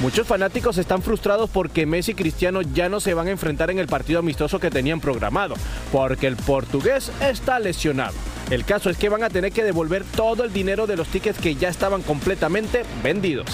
Muchos 0.00 0.26
fanáticos 0.26 0.76
están 0.78 1.02
frustrados 1.02 1.48
porque 1.50 1.86
Messi 1.86 2.12
y 2.12 2.14
Cristiano 2.14 2.62
ya 2.62 2.88
no 2.88 3.00
se 3.00 3.14
van 3.14 3.28
a 3.28 3.30
enfrentar 3.30 3.70
en 3.70 3.78
el 3.78 3.86
partido 3.86 4.18
amistoso 4.18 4.58
que 4.58 4.70
tenían 4.70 5.00
programado, 5.00 5.54
porque 5.92 6.26
el 6.26 6.36
portugués 6.36 7.12
está 7.20 7.58
lesionado. 7.58 8.14
El 8.50 8.64
caso 8.64 8.90
es 8.90 8.98
que 8.98 9.08
van 9.08 9.22
a 9.22 9.30
tener 9.30 9.52
que 9.52 9.64
devolver 9.64 10.04
todo 10.04 10.44
el 10.44 10.52
dinero 10.52 10.86
de 10.86 10.96
los 10.96 11.08
tickets 11.08 11.38
que 11.38 11.54
ya 11.54 11.68
estaban 11.68 12.02
completamente 12.02 12.82
vendidos. 13.02 13.46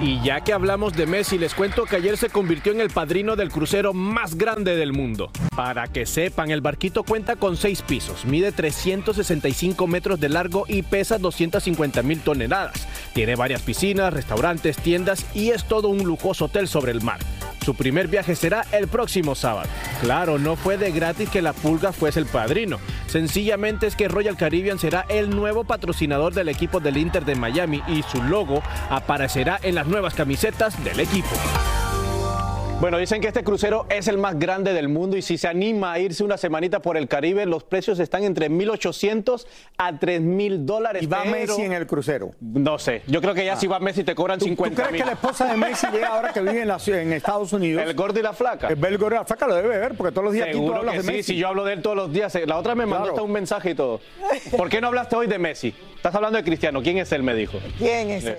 Y 0.00 0.22
ya 0.22 0.42
que 0.42 0.52
hablamos 0.52 0.92
de 0.92 1.06
Messi, 1.06 1.38
les 1.38 1.54
cuento 1.54 1.84
que 1.84 1.96
ayer 1.96 2.16
se 2.16 2.28
convirtió 2.28 2.70
en 2.70 2.80
el 2.80 2.88
padrino 2.88 3.34
del 3.34 3.50
crucero 3.50 3.92
más 3.92 4.36
grande 4.36 4.76
del 4.76 4.92
mundo. 4.92 5.32
Para 5.56 5.88
que 5.88 6.06
sepan, 6.06 6.52
el 6.52 6.60
barquito 6.60 7.02
cuenta 7.02 7.34
con 7.34 7.56
seis 7.56 7.82
pisos, 7.82 8.24
mide 8.24 8.52
365 8.52 9.88
metros 9.88 10.20
de 10.20 10.28
largo 10.28 10.66
y 10.68 10.82
pesa 10.82 11.18
250 11.18 12.02
mil 12.02 12.20
toneladas. 12.20 12.86
Tiene 13.12 13.34
varias 13.34 13.62
piscinas, 13.62 14.12
restaurantes, 14.12 14.76
tiendas 14.76 15.26
y 15.34 15.50
es 15.50 15.66
todo 15.66 15.88
un 15.88 16.04
lujoso 16.04 16.44
hotel 16.44 16.68
sobre 16.68 16.92
el 16.92 17.02
mar. 17.02 17.18
Su 17.64 17.74
primer 17.74 18.06
viaje 18.06 18.36
será 18.36 18.64
el 18.72 18.86
próximo 18.86 19.34
sábado. 19.34 19.68
Claro, 20.00 20.38
no 20.38 20.54
fue 20.54 20.78
de 20.78 20.92
gratis 20.92 21.28
que 21.28 21.42
la 21.42 21.52
pulga 21.52 21.92
fuese 21.92 22.20
el 22.20 22.26
padrino. 22.26 22.78
Sencillamente 23.08 23.86
es 23.86 23.96
que 23.96 24.06
Royal 24.06 24.36
Caribbean 24.36 24.78
será 24.78 25.06
el 25.08 25.30
nuevo 25.30 25.64
patrocinador 25.64 26.34
del 26.34 26.48
equipo 26.48 26.78
del 26.78 26.98
Inter 26.98 27.24
de 27.24 27.34
Miami 27.34 27.82
y 27.88 28.02
su 28.02 28.22
logo 28.22 28.62
aparecerá 28.90 29.58
en 29.62 29.74
las 29.74 29.86
nuevas 29.86 30.14
camisetas 30.14 30.82
del 30.84 31.00
equipo. 31.00 31.34
Bueno, 32.80 32.96
dicen 32.98 33.20
que 33.20 33.26
este 33.26 33.42
crucero 33.42 33.86
es 33.90 34.06
el 34.06 34.18
más 34.18 34.38
grande 34.38 34.72
del 34.72 34.88
mundo 34.88 35.16
y 35.16 35.22
si 35.22 35.36
se 35.36 35.48
anima 35.48 35.92
a 35.94 35.98
irse 35.98 36.22
una 36.22 36.36
semanita 36.36 36.80
por 36.80 36.96
el 36.96 37.08
Caribe, 37.08 37.44
los 37.44 37.64
precios 37.64 37.98
están 37.98 38.22
entre 38.22 38.48
1.800 38.48 39.46
a 39.78 39.92
3.000 39.94 40.58
dólares. 40.64 41.02
Y 41.02 41.06
va 41.06 41.22
pero- 41.24 41.32
Messi 41.56 41.62
en 41.62 41.72
el 41.72 41.88
crucero. 41.88 42.30
No 42.40 42.78
sé, 42.78 43.02
yo 43.08 43.20
creo 43.20 43.34
que 43.34 43.44
ya 43.44 43.56
si 43.56 43.66
va 43.66 43.80
Messi 43.80 44.04
te 44.04 44.14
cobran 44.14 44.38
¿Tú, 44.38 44.44
tú 44.44 44.50
50 44.50 44.86
crees 44.86 45.02
que 45.02 45.06
la 45.06 45.12
esposa 45.14 45.46
de 45.46 45.56
Messi 45.56 45.88
llega 45.92 46.06
ahora 46.06 46.32
que 46.32 46.40
vive 46.40 46.62
en, 46.62 46.68
la 46.68 46.78
ciudad- 46.78 47.00
en 47.02 47.12
Estados 47.12 47.52
Unidos? 47.52 47.82
El 47.84 47.94
gordo 47.94 48.20
y 48.20 48.22
la 48.22 48.32
flaca. 48.32 48.68
El 48.68 48.76
gordo 48.96 49.16
y 49.16 49.18
la 49.18 49.24
flaca 49.24 49.48
lo 49.48 49.56
debe 49.56 49.76
ver 49.76 49.94
porque 49.96 50.12
todos 50.12 50.26
los 50.26 50.32
días 50.32 50.44
aquí 50.46 50.52
tú 50.52 50.58
Seguro 50.58 50.78
hablas 50.78 50.92
que 50.94 50.98
de 51.02 51.04
sí, 51.08 51.12
Messi. 51.16 51.32
si 51.32 51.36
yo 51.38 51.48
hablo 51.48 51.64
de 51.64 51.72
él 51.72 51.82
todos 51.82 51.96
los 51.96 52.12
días. 52.12 52.32
La 52.46 52.58
otra 52.58 52.76
me 52.76 52.86
mandó 52.86 52.98
Claro. 53.06 53.14
hasta 53.16 53.22
un 53.24 53.32
mensaje 53.32 53.70
y 53.70 53.74
todo. 53.74 54.00
¿Por 54.56 54.68
qué 54.68 54.80
no 54.80 54.86
hablaste 54.86 55.16
hoy 55.16 55.26
de 55.26 55.38
Messi? 55.40 55.74
Estás 55.96 56.14
hablando 56.14 56.38
de 56.38 56.44
Cristiano. 56.44 56.80
¿Quién 56.80 56.98
es 56.98 57.10
él? 57.10 57.24
Me 57.24 57.34
dijo. 57.34 57.58
¿Quién 57.76 58.10
es? 58.10 58.24
Eh. 58.24 58.38